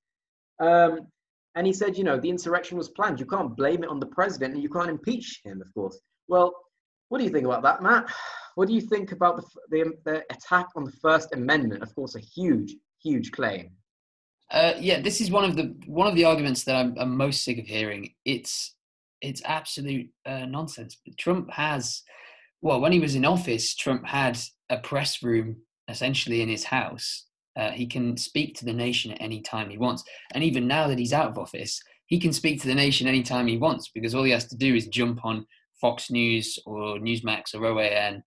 Um, 0.60 1.08
and 1.56 1.66
he 1.66 1.72
said, 1.72 1.98
you 1.98 2.04
know, 2.04 2.18
the 2.18 2.30
insurrection 2.30 2.78
was 2.78 2.88
planned. 2.88 3.20
You 3.20 3.26
can't 3.26 3.56
blame 3.56 3.84
it 3.84 3.90
on 3.90 4.00
the 4.00 4.06
president 4.06 4.54
and 4.54 4.62
you 4.62 4.70
can't 4.70 4.88
impeach 4.88 5.40
him, 5.44 5.60
of 5.60 5.72
course. 5.74 6.00
Well, 6.28 6.54
What 7.08 7.18
do 7.18 7.24
you 7.24 7.30
think 7.30 7.44
about 7.44 7.62
that, 7.62 7.82
Matt? 7.82 8.06
What 8.54 8.68
do 8.68 8.74
you 8.74 8.80
think 8.80 9.12
about 9.12 9.36
the, 9.36 9.44
the, 9.70 9.92
the 10.04 10.24
attack 10.30 10.66
on 10.76 10.84
the 10.84 10.92
First 10.92 11.34
Amendment? 11.34 11.82
Of 11.82 11.94
course, 11.94 12.14
a 12.14 12.20
huge, 12.20 12.74
huge 13.02 13.30
claim. 13.32 13.70
Uh, 14.50 14.74
yeah, 14.78 15.00
this 15.00 15.20
is 15.20 15.30
one 15.30 15.44
of 15.44 15.56
the 15.56 15.74
one 15.86 16.06
of 16.06 16.14
the 16.14 16.24
arguments 16.24 16.64
that 16.64 16.76
I'm, 16.76 16.94
I'm 16.98 17.16
most 17.16 17.44
sick 17.44 17.58
of 17.58 17.66
hearing. 17.66 18.12
It's 18.24 18.74
it's 19.20 19.42
absolute 19.44 20.10
uh, 20.26 20.44
nonsense. 20.44 20.98
Trump 21.18 21.50
has, 21.50 22.02
well, 22.60 22.80
when 22.80 22.92
he 22.92 23.00
was 23.00 23.14
in 23.14 23.24
office, 23.24 23.74
Trump 23.74 24.06
had 24.06 24.38
a 24.70 24.78
press 24.78 25.22
room 25.22 25.56
essentially 25.88 26.42
in 26.42 26.48
his 26.48 26.64
house. 26.64 27.26
Uh, 27.56 27.70
he 27.70 27.86
can 27.86 28.16
speak 28.16 28.54
to 28.56 28.64
the 28.64 28.72
nation 28.72 29.12
at 29.12 29.20
any 29.20 29.40
time 29.40 29.70
he 29.70 29.78
wants, 29.78 30.04
and 30.32 30.44
even 30.44 30.68
now 30.68 30.86
that 30.88 30.98
he's 30.98 31.12
out 31.12 31.28
of 31.28 31.38
office, 31.38 31.80
he 32.06 32.20
can 32.20 32.32
speak 32.32 32.60
to 32.60 32.68
the 32.68 32.74
nation 32.74 33.06
anytime 33.06 33.46
he 33.46 33.56
wants 33.56 33.90
because 33.94 34.14
all 34.14 34.24
he 34.24 34.32
has 34.32 34.46
to 34.46 34.56
do 34.56 34.74
is 34.74 34.88
jump 34.88 35.24
on 35.24 35.46
Fox 35.84 36.10
News 36.10 36.58
or 36.64 36.96
Newsmax 36.96 37.54
or 37.54 37.60
OAN 37.60 38.22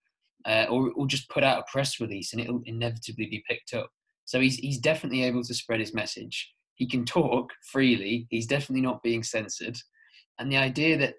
uh, 0.45 0.65
or, 0.69 0.91
or 0.91 1.07
just 1.07 1.27
put 1.31 1.43
out 1.43 1.57
a 1.57 1.71
press 1.71 1.99
release 1.99 2.31
and 2.31 2.39
it'll 2.39 2.61
inevitably 2.65 3.25
be 3.25 3.43
picked 3.49 3.73
up. 3.73 3.89
So 4.25 4.39
he's, 4.39 4.57
he's 4.57 4.77
definitely 4.77 5.23
able 5.23 5.43
to 5.43 5.55
spread 5.55 5.79
his 5.79 5.91
message. 5.91 6.53
He 6.75 6.87
can 6.87 7.03
talk 7.03 7.51
freely. 7.71 8.27
He's 8.29 8.45
definitely 8.45 8.83
not 8.83 9.01
being 9.01 9.23
censored. 9.23 9.75
And 10.37 10.51
the 10.51 10.57
idea 10.57 10.99
that 10.99 11.15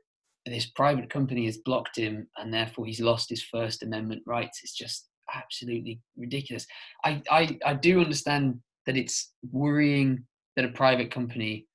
this 0.47 0.67
private 0.67 1.11
company 1.11 1.47
has 1.47 1.59
blocked 1.59 1.99
him 1.99 2.29
and 2.37 2.55
therefore 2.55 2.87
he's 2.87 3.01
lost 3.01 3.31
his 3.31 3.43
First 3.43 3.83
Amendment 3.83 4.23
rights 4.25 4.61
is 4.63 4.73
just 4.73 5.09
absolutely 5.35 6.01
ridiculous. 6.17 6.69
I, 7.05 7.21
I, 7.33 7.59
I 7.67 7.75
do 7.75 8.01
understand 8.01 8.61
that 8.87 8.97
it's 8.97 9.33
worrying 9.51 10.25
that 10.55 10.65
a 10.65 10.69
private 10.69 11.11
company 11.11 11.67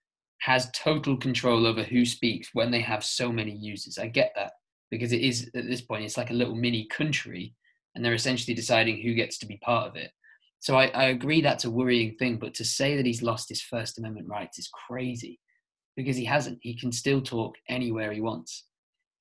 has 0.43 0.69
total 0.71 1.15
control 1.15 1.65
over 1.65 1.83
who 1.83 2.05
speaks 2.05 2.49
when 2.51 2.69
they 2.69 2.81
have 2.81 3.01
so 3.01 3.31
many 3.31 3.53
users. 3.53 3.97
I 3.97 4.07
get 4.07 4.33
that 4.35 4.51
because 4.91 5.13
it 5.13 5.21
is 5.21 5.49
at 5.55 5.65
this 5.67 5.79
point 5.79 6.03
it's 6.03 6.17
like 6.17 6.31
a 6.31 6.33
little 6.33 6.55
mini 6.55 6.85
country 6.87 7.53
and 7.95 8.03
they're 8.03 8.13
essentially 8.13 8.53
deciding 8.53 9.01
who 9.01 9.13
gets 9.13 9.37
to 9.37 9.45
be 9.45 9.55
part 9.57 9.87
of 9.87 9.95
it. 9.95 10.11
So 10.59 10.75
I, 10.75 10.87
I 10.87 11.03
agree 11.05 11.39
that's 11.39 11.63
a 11.63 11.71
worrying 11.71 12.15
thing, 12.17 12.39
but 12.39 12.53
to 12.55 12.65
say 12.65 12.97
that 12.97 13.05
he's 13.05 13.23
lost 13.23 13.47
his 13.47 13.61
First 13.61 13.97
Amendment 13.97 14.27
rights 14.27 14.59
is 14.59 14.69
crazy 14.87 15.39
because 15.95 16.17
he 16.17 16.25
hasn't. 16.25 16.59
He 16.61 16.77
can 16.77 16.91
still 16.91 17.21
talk 17.21 17.55
anywhere 17.69 18.11
he 18.11 18.19
wants. 18.19 18.65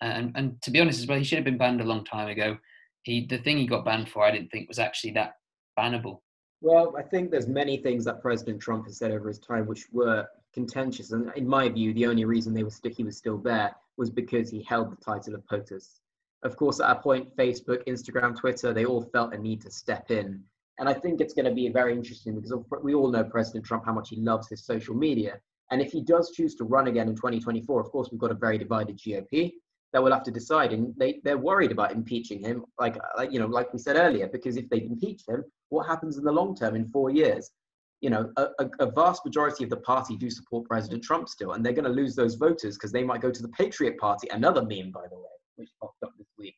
And, 0.00 0.32
and 0.34 0.60
to 0.62 0.72
be 0.72 0.80
honest 0.80 0.98
as 0.98 1.06
well, 1.06 1.18
he 1.18 1.24
should 1.24 1.38
have 1.38 1.44
been 1.44 1.58
banned 1.58 1.80
a 1.80 1.84
long 1.84 2.04
time 2.04 2.28
ago. 2.30 2.58
He 3.04 3.26
the 3.26 3.38
thing 3.38 3.58
he 3.58 3.68
got 3.68 3.84
banned 3.84 4.08
for, 4.08 4.24
I 4.24 4.32
didn't 4.32 4.50
think 4.50 4.66
was 4.66 4.80
actually 4.80 5.12
that 5.12 5.34
bannable. 5.78 6.18
Well, 6.62 6.94
I 6.96 7.02
think 7.02 7.32
there's 7.32 7.48
many 7.48 7.76
things 7.76 8.04
that 8.04 8.22
President 8.22 8.60
Trump 8.60 8.86
has 8.86 8.96
said 8.96 9.10
over 9.10 9.26
his 9.26 9.40
time 9.40 9.66
which 9.66 9.88
were 9.90 10.28
contentious, 10.54 11.10
and 11.10 11.32
in 11.34 11.46
my 11.46 11.68
view, 11.68 11.92
the 11.92 12.06
only 12.06 12.24
reason 12.24 12.54
they 12.54 12.62
were 12.62 12.70
st- 12.70 12.96
he 12.96 13.02
was 13.02 13.16
still 13.16 13.36
there 13.36 13.74
was 13.96 14.10
because 14.10 14.48
he 14.48 14.62
held 14.62 14.92
the 14.92 15.04
title 15.04 15.34
of 15.34 15.44
POTUS. 15.48 15.98
Of 16.44 16.56
course, 16.56 16.78
at 16.78 16.88
a 16.88 17.00
point, 17.00 17.36
Facebook, 17.36 17.84
Instagram, 17.88 18.36
Twitter, 18.36 18.72
they 18.72 18.84
all 18.84 19.02
felt 19.02 19.34
a 19.34 19.38
need 19.38 19.60
to 19.62 19.72
step 19.72 20.12
in, 20.12 20.40
and 20.78 20.88
I 20.88 20.94
think 20.94 21.20
it's 21.20 21.34
going 21.34 21.46
to 21.46 21.54
be 21.54 21.68
very 21.68 21.94
interesting 21.94 22.36
because 22.36 22.54
we 22.80 22.94
all 22.94 23.10
know 23.10 23.24
President 23.24 23.64
Trump 23.64 23.84
how 23.84 23.92
much 23.92 24.10
he 24.10 24.16
loves 24.16 24.48
his 24.48 24.64
social 24.64 24.94
media, 24.94 25.40
and 25.72 25.82
if 25.82 25.90
he 25.90 26.00
does 26.00 26.30
choose 26.30 26.54
to 26.56 26.64
run 26.64 26.86
again 26.86 27.08
in 27.08 27.16
2024, 27.16 27.80
of 27.80 27.90
course, 27.90 28.10
we've 28.12 28.20
got 28.20 28.30
a 28.30 28.34
very 28.34 28.56
divided 28.56 28.96
GOP 28.98 29.54
that 29.92 30.02
will 30.02 30.12
have 30.12 30.22
to 30.24 30.30
decide. 30.30 30.72
And 30.72 30.94
they, 30.96 31.20
they're 31.24 31.38
worried 31.38 31.70
about 31.70 31.92
impeaching 31.92 32.40
him, 32.40 32.64
like, 32.78 32.96
like, 33.16 33.32
you 33.32 33.38
know, 33.38 33.46
like 33.46 33.72
we 33.72 33.78
said 33.78 33.96
earlier, 33.96 34.26
because 34.26 34.56
if 34.56 34.68
they 34.70 34.82
impeach 34.82 35.22
him, 35.28 35.44
what 35.68 35.86
happens 35.86 36.16
in 36.16 36.24
the 36.24 36.32
long 36.32 36.54
term 36.54 36.74
in 36.74 36.88
four 36.88 37.10
years? 37.10 37.50
You 38.00 38.10
know, 38.10 38.32
a, 38.36 38.48
a, 38.80 38.90
vast 38.90 39.24
majority 39.24 39.62
of 39.62 39.70
the 39.70 39.76
party 39.76 40.16
do 40.16 40.28
support 40.28 40.66
President 40.66 41.04
Trump 41.04 41.28
still, 41.28 41.52
and 41.52 41.64
they're 41.64 41.72
going 41.72 41.84
to 41.84 41.90
lose 41.90 42.16
those 42.16 42.34
voters 42.34 42.76
because 42.76 42.90
they 42.90 43.04
might 43.04 43.20
go 43.20 43.30
to 43.30 43.42
the 43.42 43.48
Patriot 43.50 43.96
Party, 43.96 44.28
another 44.30 44.62
meme, 44.62 44.90
by 44.90 45.06
the 45.08 45.16
way, 45.16 45.30
which 45.54 45.68
popped 45.80 46.02
up 46.02 46.10
this 46.18 46.26
week. 46.36 46.56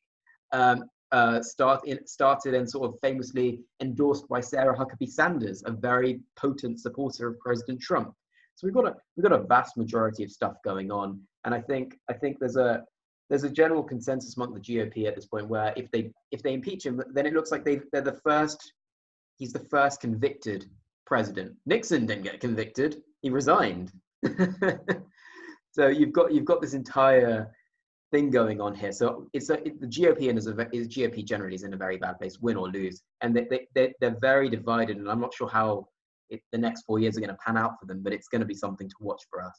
Um, 0.53 0.85
uh, 1.13 1.43
start 1.43 1.87
in, 1.87 2.05
started 2.07 2.55
and 2.55 2.69
sort 2.69 2.89
of 2.89 2.99
famously 3.03 3.61
endorsed 3.81 4.27
by 4.29 4.41
Sarah 4.41 4.77
Huckabee 4.77 5.09
Sanders, 5.09 5.63
a 5.67 5.71
very 5.71 6.21
potent 6.37 6.81
supporter 6.81 7.29
of 7.29 7.39
President 7.41 7.81
Trump. 7.81 8.15
So 8.55 8.67
we've 8.67 8.75
got 8.75 8.87
a 8.87 8.95
we've 9.17 9.23
got 9.23 9.39
a 9.39 9.45
vast 9.45 9.77
majority 9.77 10.25
of 10.25 10.31
stuff 10.31 10.55
going 10.65 10.91
on, 10.91 11.21
and 11.45 11.55
I 11.55 11.61
think 11.61 11.99
I 12.09 12.15
think 12.15 12.39
there's 12.39 12.57
a 12.57 12.85
there's 13.31 13.45
a 13.45 13.51
general 13.51 13.83
consensus 13.83 14.37
among 14.37 14.55
the 14.55 14.61
GOP 14.61 15.07
at 15.07 15.15
this 15.15 15.27
point 15.27 15.49
where 15.49 15.73
if 15.77 15.91
they 15.91 16.11
if 16.31 16.43
they 16.43 16.53
impeach 16.53 16.85
him, 16.85 17.03
then 17.13 17.27
it 17.27 17.33
looks 17.33 17.51
like 17.51 17.65
they 17.65 17.81
they're 17.93 18.03
the 18.03 18.21
first. 18.25 18.73
He's 19.37 19.53
the 19.53 19.67
first 19.71 20.01
convicted 20.01 20.67
president. 21.07 21.55
Nixon 21.67 22.07
didn't 22.07 22.25
get 22.25 22.41
convicted; 22.41 23.03
he 23.23 23.31
resigned. 23.31 23.93
so 25.73 25.89
you've 25.89 26.13
got 26.13 26.33
you've 26.33 26.45
got 26.45 26.61
this 26.61 26.75
entire 26.75 27.51
thing 28.13 28.31
going 28.31 28.61
on 28.61 28.75
here. 28.75 28.93
So 28.93 29.27
it's 29.33 29.51
a, 29.51 29.55
it, 29.67 29.81
the 29.81 29.87
GOP 29.87 30.29
and 30.29 30.39
is 30.39 30.47
a 30.47 30.69
is 30.73 30.89
GOP 30.89 31.25
generally 31.25 31.55
is 31.55 31.65
in 31.65 31.75
a 31.75 31.77
very 31.77 31.97
bad 31.97 32.19
place, 32.19 32.39
win 32.41 32.57
or 32.57 32.69
lose, 32.69 33.03
and 33.23 33.35
they 33.35 33.47
they 33.51 33.67
they're, 33.75 33.93
they're 34.01 34.19
very 34.21 34.49
divided. 34.49 34.99
And 34.99 35.11
I'm 35.11 35.21
not 35.21 35.35
sure 35.35 35.49
how 35.49 35.89
it, 36.31 36.41
the 36.53 36.59
next 36.59 36.83
four 36.83 36.99
years 36.99 37.17
are 37.17 37.21
going 37.21 37.31
to 37.31 37.39
pan 37.45 37.57
out 37.57 37.81
for 37.81 37.87
them, 37.87 38.03
but 38.03 38.13
it's 38.13 38.29
going 38.29 38.41
to 38.41 38.47
be 38.47 38.55
something 38.55 38.89
to 38.89 38.95
watch 39.01 39.23
for 39.31 39.43
us. 39.43 39.59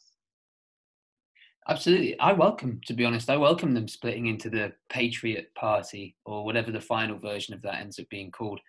Absolutely. 1.67 2.19
I 2.19 2.32
welcome, 2.34 2.80
to 2.86 2.93
be 2.93 3.06
honest, 3.06 3.30
I 3.30 3.38
welcome 3.38 3.73
them 3.73 3.88
splitting 3.88 4.28
into 4.28 4.51
the 4.51 4.73
Patriot 4.89 5.47
Party 5.56 6.15
or 6.23 6.45
whatever 6.45 6.71
the 6.71 6.80
final 6.80 7.17
version 7.17 7.56
of 7.56 7.62
that 7.63 7.80
ends 7.80 7.97
up 7.97 8.08
being 8.10 8.30
called. 8.32 8.60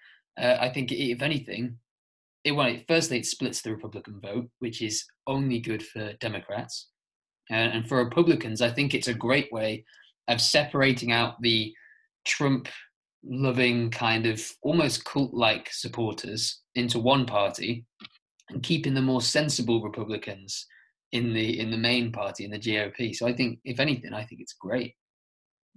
Uh, 0.40 0.56
I 0.58 0.70
think, 0.70 0.92
if 0.92 1.20
anything, 1.20 1.76
it, 2.44 2.52
well, 2.52 2.74
firstly, 2.88 3.18
it 3.18 3.26
splits 3.26 3.60
the 3.60 3.72
Republican 3.72 4.18
vote, 4.20 4.48
which 4.60 4.80
is 4.80 5.04
only 5.26 5.58
good 5.58 5.82
for 5.82 6.14
Democrats. 6.20 6.88
Uh, 7.50 7.54
and 7.54 7.86
for 7.86 8.02
Republicans, 8.02 8.62
I 8.62 8.70
think 8.70 8.94
it's 8.94 9.08
a 9.08 9.14
great 9.14 9.52
way 9.52 9.84
of 10.28 10.40
separating 10.40 11.12
out 11.12 11.40
the 11.42 11.74
Trump 12.24 12.68
loving 13.22 13.90
kind 13.90 14.24
of 14.24 14.40
almost 14.62 15.04
cult 15.04 15.34
like 15.34 15.68
supporters 15.70 16.60
into 16.76 16.98
one 16.98 17.26
party 17.26 17.84
and 18.50 18.62
keeping 18.62 18.94
the 18.94 19.02
more 19.02 19.20
sensible 19.20 19.82
Republicans 19.82 20.66
in 21.12 21.32
the 21.32 21.60
in 21.60 21.70
the 21.70 21.76
main 21.76 22.12
party 22.12 22.44
in 22.44 22.50
the 22.50 22.58
GOP. 22.58 23.14
So 23.14 23.26
I 23.26 23.32
think, 23.32 23.60
if 23.64 23.80
anything, 23.80 24.12
I 24.12 24.24
think 24.24 24.40
it's 24.40 24.54
great. 24.54 24.94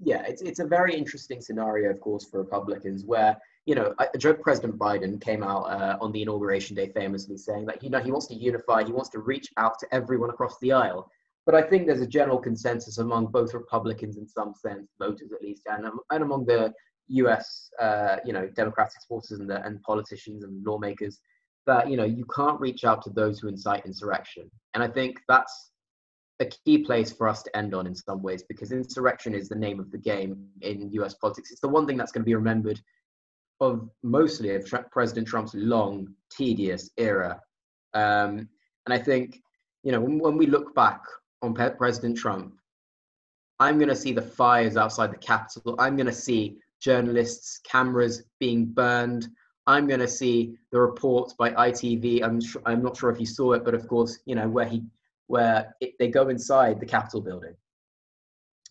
Yeah, 0.02 0.24
it's 0.28 0.42
it's 0.42 0.60
a 0.60 0.66
very 0.66 0.96
interesting 0.96 1.42
scenario, 1.42 1.90
of 1.92 2.00
course, 2.00 2.26
for 2.30 2.40
Republicans, 2.40 3.04
where 3.06 3.38
you 3.66 3.76
know 3.76 3.94
I 4.00 4.08
joke 4.18 4.42
President 4.42 4.80
Biden 4.80 5.22
came 5.22 5.44
out 5.44 5.64
uh, 5.64 5.98
on 6.02 6.12
the 6.12 6.22
inauguration 6.22 6.76
day 6.76 6.92
famously 6.96 7.38
saying 7.38 7.66
that 7.66 7.84
you 7.84 7.90
know 7.90 8.00
he 8.00 8.12
wants 8.12 8.28
to 8.28 8.36
unify, 8.36 8.84
he 8.84 8.94
wants 8.94 9.10
to 9.10 9.20
reach 9.20 9.50
out 9.58 9.78
to 9.80 9.88
everyone 9.94 10.30
across 10.30 10.58
the 10.62 10.72
aisle. 10.72 11.10
But 11.46 11.56
I 11.56 11.62
think 11.64 11.88
there's 11.88 12.02
a 12.02 12.08
general 12.08 12.38
consensus 12.38 13.00
among 13.00 13.28
both 13.28 13.54
Republicans, 13.54 14.18
in 14.18 14.28
some 14.28 14.54
sense, 14.54 14.90
voters 15.00 15.32
at 15.34 15.42
least, 15.42 15.64
and 15.68 15.86
and 16.12 16.24
among 16.24 16.46
the 16.46 16.74
U.S. 17.10 17.70
Uh, 17.82 18.18
you 18.26 18.32
know 18.32 18.48
Democratic 18.56 19.02
supporters 19.02 19.40
and 19.40 19.50
the, 19.50 19.64
and 19.66 19.82
politicians 19.82 20.44
and 20.44 20.66
lawmakers 20.66 21.20
that 21.66 21.90
you 21.90 21.98
know 21.98 22.06
you 22.06 22.26
can't 22.36 22.60
reach 22.60 22.84
out 22.84 23.02
to 23.04 23.10
those 23.10 23.40
who 23.40 23.48
incite 23.48 23.86
insurrection. 23.86 24.50
And 24.74 24.84
i 24.84 24.88
think 24.88 25.20
that's 25.28 25.72
a 26.42 26.46
key 26.46 26.78
place 26.80 27.12
for 27.12 27.28
us 27.28 27.44
to 27.44 27.58
end 27.58 27.74
on 27.74 27.86
in 27.86 27.94
some 27.94 28.22
ways 28.22 28.44
because 28.44 28.72
insurrection 28.72 29.34
is 29.34 29.50
the 29.50 29.56
name 29.56 29.80
of 29.80 29.92
the 29.92 29.98
game 29.98 30.48
in 30.62 30.90
us 31.04 31.14
politics. 31.16 31.52
It's 31.52 31.60
the 31.60 31.68
one 31.68 31.86
thing 31.86 31.98
that's 31.98 32.14
going 32.14 32.22
to 32.22 32.26
be 32.26 32.36
remembered 32.36 32.80
of 33.60 33.90
mostly 34.04 34.56
of 34.56 34.74
president 34.90 35.28
trump's 35.28 35.54
long 35.54 36.08
tedious 36.32 36.92
era. 36.98 37.42
Um, 37.94 38.48
and 38.90 39.00
i 39.00 39.04
think 39.04 39.42
you 39.84 39.92
know 39.92 40.02
when, 40.02 40.18
when 40.20 40.38
we 40.38 40.48
look 40.48 40.74
back 40.74 41.02
on 41.42 41.54
president 41.54 42.18
trump 42.18 42.54
i'm 43.60 43.78
going 43.78 43.90
to 43.90 43.96
see 43.96 44.12
the 44.12 44.22
fires 44.22 44.78
outside 44.78 45.12
the 45.12 45.18
capitol. 45.18 45.76
I'm 45.80 45.96
going 45.96 46.08
to 46.08 46.14
see 46.14 46.58
journalists 46.82 47.60
cameras 47.60 48.24
being 48.40 48.66
burned 48.66 49.28
I'm 49.70 49.86
going 49.86 50.00
to 50.00 50.08
see 50.08 50.58
the 50.72 50.82
report 50.82 51.32
by 51.38 51.52
ITV. 51.52 52.24
I'm 52.24 52.42
sure, 52.42 52.60
I'm 52.66 52.82
not 52.82 52.98
sure 52.98 53.12
if 53.12 53.20
you 53.20 53.28
saw 53.28 53.54
it, 53.54 53.64
but 53.64 53.76
of 53.76 53.88
course, 53.88 54.18
you 54.26 54.34
know 54.34 54.50
where 54.50 54.66
he 54.66 54.82
where 55.28 55.76
it, 55.80 55.94
they 56.00 56.08
go 56.08 56.30
inside 56.30 56.80
the 56.80 56.88
Capitol 56.88 57.22
building. 57.22 57.54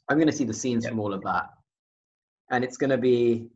I'm 0.09 0.17
going 0.17 0.27
to 0.27 0.37
see 0.37 0.45
the 0.45 0.53
scenes 0.53 0.83
yep. 0.83 0.91
from 0.91 0.99
all 0.99 1.15
of 1.15 1.23
that, 1.23 1.51
and 2.51 2.65
it's 2.65 2.77
going 2.77 2.91
to 2.91 2.99
be 2.99 3.47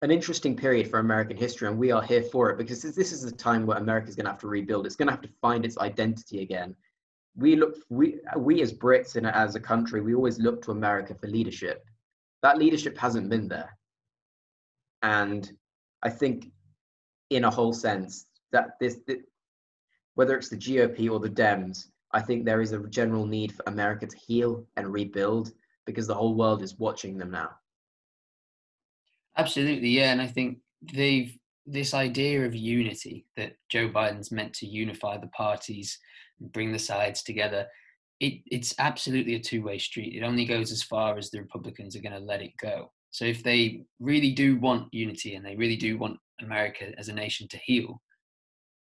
an 0.00 0.10
interesting 0.10 0.56
period 0.56 0.88
for 0.88 0.98
American 0.98 1.36
history, 1.36 1.68
and 1.68 1.78
we 1.78 1.90
are 1.90 2.00
here 2.00 2.22
for 2.22 2.48
it 2.48 2.56
because 2.56 2.80
this 2.80 3.12
is 3.12 3.22
a 3.24 3.32
time 3.32 3.66
where 3.66 3.76
America 3.76 4.08
is 4.08 4.16
going 4.16 4.24
to 4.24 4.30
have 4.30 4.40
to 4.40 4.48
rebuild. 4.48 4.86
It's 4.86 4.96
going 4.96 5.08
to 5.08 5.12
have 5.12 5.20
to 5.20 5.30
find 5.42 5.66
its 5.66 5.76
identity 5.76 6.40
again. 6.40 6.74
We 7.36 7.54
look, 7.56 7.76
we 7.90 8.18
we 8.34 8.62
as 8.62 8.72
Brits 8.72 9.16
and 9.16 9.26
as 9.26 9.56
a 9.56 9.60
country, 9.60 10.00
we 10.00 10.14
always 10.14 10.38
look 10.38 10.62
to 10.62 10.70
America 10.70 11.14
for 11.14 11.26
leadership. 11.26 11.84
That 12.42 12.56
leadership 12.56 12.96
hasn't 12.96 13.28
been 13.28 13.46
there, 13.46 13.76
and 15.02 15.52
I 16.02 16.08
think 16.08 16.50
in 17.30 17.44
a 17.44 17.50
whole 17.50 17.72
sense 17.72 18.26
that 18.52 18.78
this 18.80 18.98
that 19.06 19.18
whether 20.14 20.36
it's 20.36 20.48
the 20.48 20.56
GOP 20.56 21.10
or 21.10 21.20
the 21.20 21.30
Dems, 21.30 21.86
I 22.12 22.20
think 22.20 22.44
there 22.44 22.60
is 22.60 22.72
a 22.72 22.82
general 22.88 23.26
need 23.26 23.52
for 23.52 23.62
America 23.66 24.06
to 24.06 24.16
heal 24.16 24.66
and 24.76 24.92
rebuild 24.92 25.52
because 25.86 26.06
the 26.06 26.14
whole 26.14 26.34
world 26.34 26.62
is 26.62 26.78
watching 26.78 27.16
them 27.16 27.30
now. 27.30 27.50
Absolutely, 29.36 29.90
yeah, 29.90 30.10
and 30.10 30.20
I 30.20 30.26
think 30.26 30.58
they've 30.92 31.38
this 31.70 31.94
idea 31.94 32.44
of 32.44 32.54
unity 32.54 33.26
that 33.36 33.52
Joe 33.68 33.88
Biden's 33.88 34.32
meant 34.32 34.54
to 34.54 34.66
unify 34.66 35.18
the 35.18 35.26
parties 35.28 35.98
and 36.40 36.50
bring 36.50 36.72
the 36.72 36.78
sides 36.78 37.22
together. 37.22 37.66
It, 38.20 38.40
it's 38.46 38.74
absolutely 38.78 39.34
a 39.34 39.40
two-way 39.40 39.78
street. 39.78 40.14
It 40.14 40.24
only 40.24 40.44
goes 40.44 40.72
as 40.72 40.82
far 40.82 41.18
as 41.18 41.30
the 41.30 41.40
Republicans 41.40 41.94
are 41.94 42.00
going 42.00 42.14
to 42.14 42.18
let 42.20 42.42
it 42.42 42.56
go. 42.60 42.90
So 43.10 43.24
if 43.24 43.42
they 43.42 43.82
really 44.00 44.32
do 44.32 44.56
want 44.56 44.92
unity 44.92 45.34
and 45.34 45.44
they 45.44 45.56
really 45.56 45.76
do 45.76 45.98
want 45.98 46.18
America 46.40 46.92
as 46.98 47.08
a 47.08 47.14
nation 47.14 47.48
to 47.48 47.58
heal, 47.58 48.00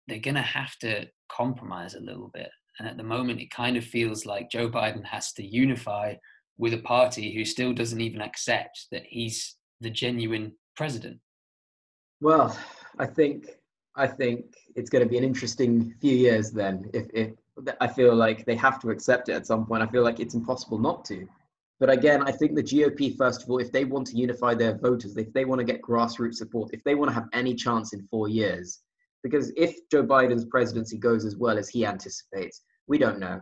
they're 0.08 0.20
going 0.20 0.36
to 0.36 0.42
have 0.42 0.78
to 0.80 1.08
compromise 1.30 1.94
a 1.94 2.00
little 2.00 2.30
bit. 2.34 2.50
And 2.80 2.88
at 2.88 2.98
the 2.98 3.04
moment, 3.04 3.40
it 3.40 3.52
kind 3.52 3.78
of 3.78 3.84
feels 3.84 4.26
like 4.26 4.50
Joe 4.50 4.70
Biden 4.70 5.06
has 5.06 5.32
to 5.34 5.46
unify 5.46 6.16
with 6.58 6.74
a 6.74 6.80
party 6.80 7.34
who 7.34 7.46
still 7.46 7.74
doesn't 7.74 8.02
even 8.02 8.22
accept 8.22 8.88
that 8.92 9.04
he's 9.08 9.56
the 9.82 9.90
genuine 9.90 10.54
president. 10.76 11.20
Well, 12.22 12.58
I 13.00 13.06
think 13.06 13.48
I 13.96 14.08
think 14.08 14.46
it's 14.76 14.90
going 14.90 15.04
to 15.04 15.10
be 15.10 15.18
an 15.18 15.24
interesting 15.24 15.94
few 16.02 16.16
years 16.16 16.52
then. 16.52 16.90
If, 16.94 17.06
if 17.14 17.32
I 17.80 17.88
feel 17.88 18.16
like 18.16 18.46
they 18.46 18.56
have 18.56 18.80
to 18.82 18.90
accept 18.90 19.30
it 19.30 19.34
at 19.34 19.46
some 19.46 19.66
point, 19.66 19.84
I 19.84 19.88
feel 19.88 20.04
like 20.04 20.20
it's 20.20 20.34
impossible 20.34 20.80
not 20.80 21.06
to. 21.06 21.28
But 21.84 21.92
again, 21.92 22.24
I 22.26 22.32
think 22.32 22.56
the 22.56 22.64
GOP, 22.64 23.18
first 23.18 23.44
of 23.44 23.50
all, 23.50 23.58
if 23.58 23.70
they 23.70 23.84
want 23.84 24.08
to 24.08 24.16
unify 24.16 24.54
their 24.54 24.78
voters, 24.78 25.18
if 25.18 25.34
they 25.34 25.44
want 25.44 25.60
to 25.60 25.66
get 25.66 25.82
grassroots 25.82 26.36
support, 26.36 26.70
if 26.72 26.82
they 26.86 26.96
want 26.96 27.10
to 27.10 27.14
have 27.14 27.28
any 27.34 27.54
chance 27.54 27.92
in 27.92 28.08
four 28.08 28.30
years, 28.30 28.80
because 29.22 29.52
if 29.58 29.76
Joe 29.92 30.06
Biden's 30.06 30.46
presidency 30.46 30.98
goes 30.98 31.26
as 31.26 31.36
well 31.36 31.58
as 31.58 31.68
he 31.68 31.86
anticipates, 31.86 32.62
we 32.88 32.98
don't 32.98 33.20
know, 33.20 33.42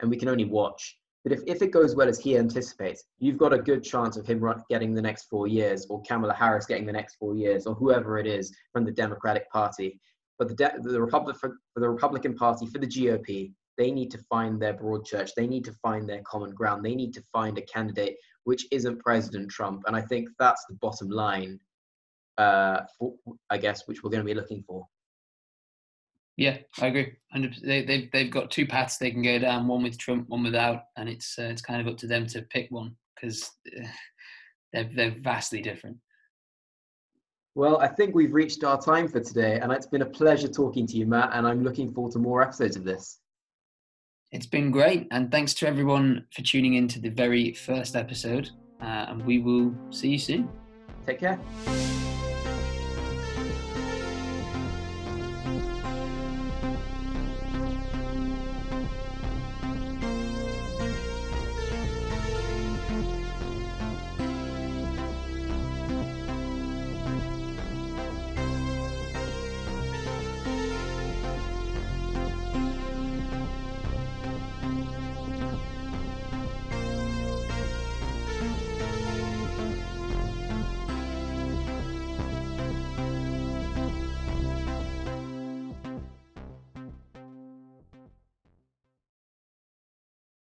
and 0.00 0.10
we 0.10 0.16
can 0.16 0.30
only 0.30 0.46
watch. 0.46 0.96
But 1.22 1.32
if, 1.34 1.40
if 1.46 1.60
it 1.60 1.70
goes 1.70 1.94
well 1.94 2.08
as 2.08 2.18
he 2.18 2.38
anticipates, 2.38 3.04
you've 3.18 3.36
got 3.36 3.52
a 3.52 3.58
good 3.58 3.84
chance 3.84 4.16
of 4.16 4.26
him 4.26 4.42
getting 4.70 4.94
the 4.94 5.02
next 5.02 5.24
four 5.24 5.46
years, 5.46 5.84
or 5.90 6.00
Kamala 6.00 6.32
Harris 6.32 6.64
getting 6.64 6.86
the 6.86 6.92
next 6.92 7.16
four 7.16 7.36
years, 7.36 7.66
or 7.66 7.74
whoever 7.74 8.16
it 8.16 8.26
is 8.26 8.56
from 8.72 8.86
the 8.86 8.92
Democratic 8.92 9.50
Party. 9.50 10.00
But 10.38 10.48
the, 10.48 10.54
De- 10.54 10.78
the, 10.80 10.98
Republic, 10.98 11.36
the 11.76 11.90
Republican 11.90 12.36
Party, 12.36 12.64
for 12.64 12.78
the 12.78 12.86
GOP, 12.86 13.52
they 13.78 13.90
need 13.90 14.10
to 14.10 14.18
find 14.30 14.60
their 14.60 14.74
broad 14.74 15.04
church. 15.04 15.30
They 15.34 15.46
need 15.46 15.64
to 15.64 15.72
find 15.74 16.08
their 16.08 16.22
common 16.22 16.54
ground. 16.54 16.84
They 16.84 16.94
need 16.94 17.14
to 17.14 17.22
find 17.32 17.56
a 17.58 17.62
candidate 17.62 18.16
which 18.44 18.66
isn't 18.70 19.00
President 19.00 19.50
Trump. 19.50 19.82
And 19.86 19.96
I 19.96 20.02
think 20.02 20.28
that's 20.38 20.64
the 20.68 20.74
bottom 20.74 21.08
line, 21.08 21.60
uh, 22.38 22.80
for, 22.98 23.14
I 23.50 23.58
guess, 23.58 23.86
which 23.86 24.02
we're 24.02 24.10
going 24.10 24.24
to 24.24 24.26
be 24.26 24.34
looking 24.34 24.64
for. 24.66 24.86
Yeah, 26.36 26.58
I 26.80 26.86
agree. 26.86 27.12
And 27.32 27.54
they, 27.62 27.84
they've 27.84 28.10
they've 28.10 28.30
got 28.30 28.50
two 28.50 28.66
paths 28.66 28.96
they 28.96 29.10
can 29.10 29.22
go 29.22 29.38
down: 29.38 29.68
one 29.68 29.82
with 29.82 29.98
Trump, 29.98 30.28
one 30.28 30.42
without, 30.42 30.84
and 30.96 31.08
it's 31.08 31.38
uh, 31.38 31.42
it's 31.42 31.60
kind 31.60 31.80
of 31.80 31.86
up 31.86 31.98
to 31.98 32.06
them 32.06 32.26
to 32.28 32.42
pick 32.42 32.70
one 32.70 32.96
because 33.14 33.50
uh, 33.78 33.86
they're 34.72 34.90
they're 34.94 35.16
vastly 35.20 35.60
different. 35.60 35.98
Well, 37.54 37.78
I 37.82 37.88
think 37.88 38.14
we've 38.14 38.32
reached 38.32 38.64
our 38.64 38.80
time 38.80 39.08
for 39.08 39.20
today, 39.20 39.60
and 39.60 39.70
it's 39.70 39.86
been 39.86 40.02
a 40.02 40.06
pleasure 40.06 40.48
talking 40.48 40.86
to 40.86 40.96
you, 40.96 41.04
Matt. 41.04 41.30
And 41.34 41.46
I'm 41.46 41.62
looking 41.62 41.92
forward 41.92 42.12
to 42.14 42.18
more 42.18 42.40
episodes 42.40 42.76
of 42.76 42.84
this. 42.84 43.18
It's 44.32 44.46
been 44.46 44.70
great, 44.70 45.08
and 45.10 45.30
thanks 45.30 45.52
to 45.54 45.68
everyone 45.68 46.24
for 46.34 46.40
tuning 46.40 46.74
in 46.74 46.88
to 46.88 46.98
the 46.98 47.10
very 47.10 47.52
first 47.52 47.94
episode. 47.94 48.48
Uh, 48.80 49.06
and 49.10 49.26
we 49.26 49.38
will 49.38 49.74
see 49.90 50.08
you 50.08 50.18
soon. 50.18 50.48
Take 51.06 51.20
care. 51.20 51.38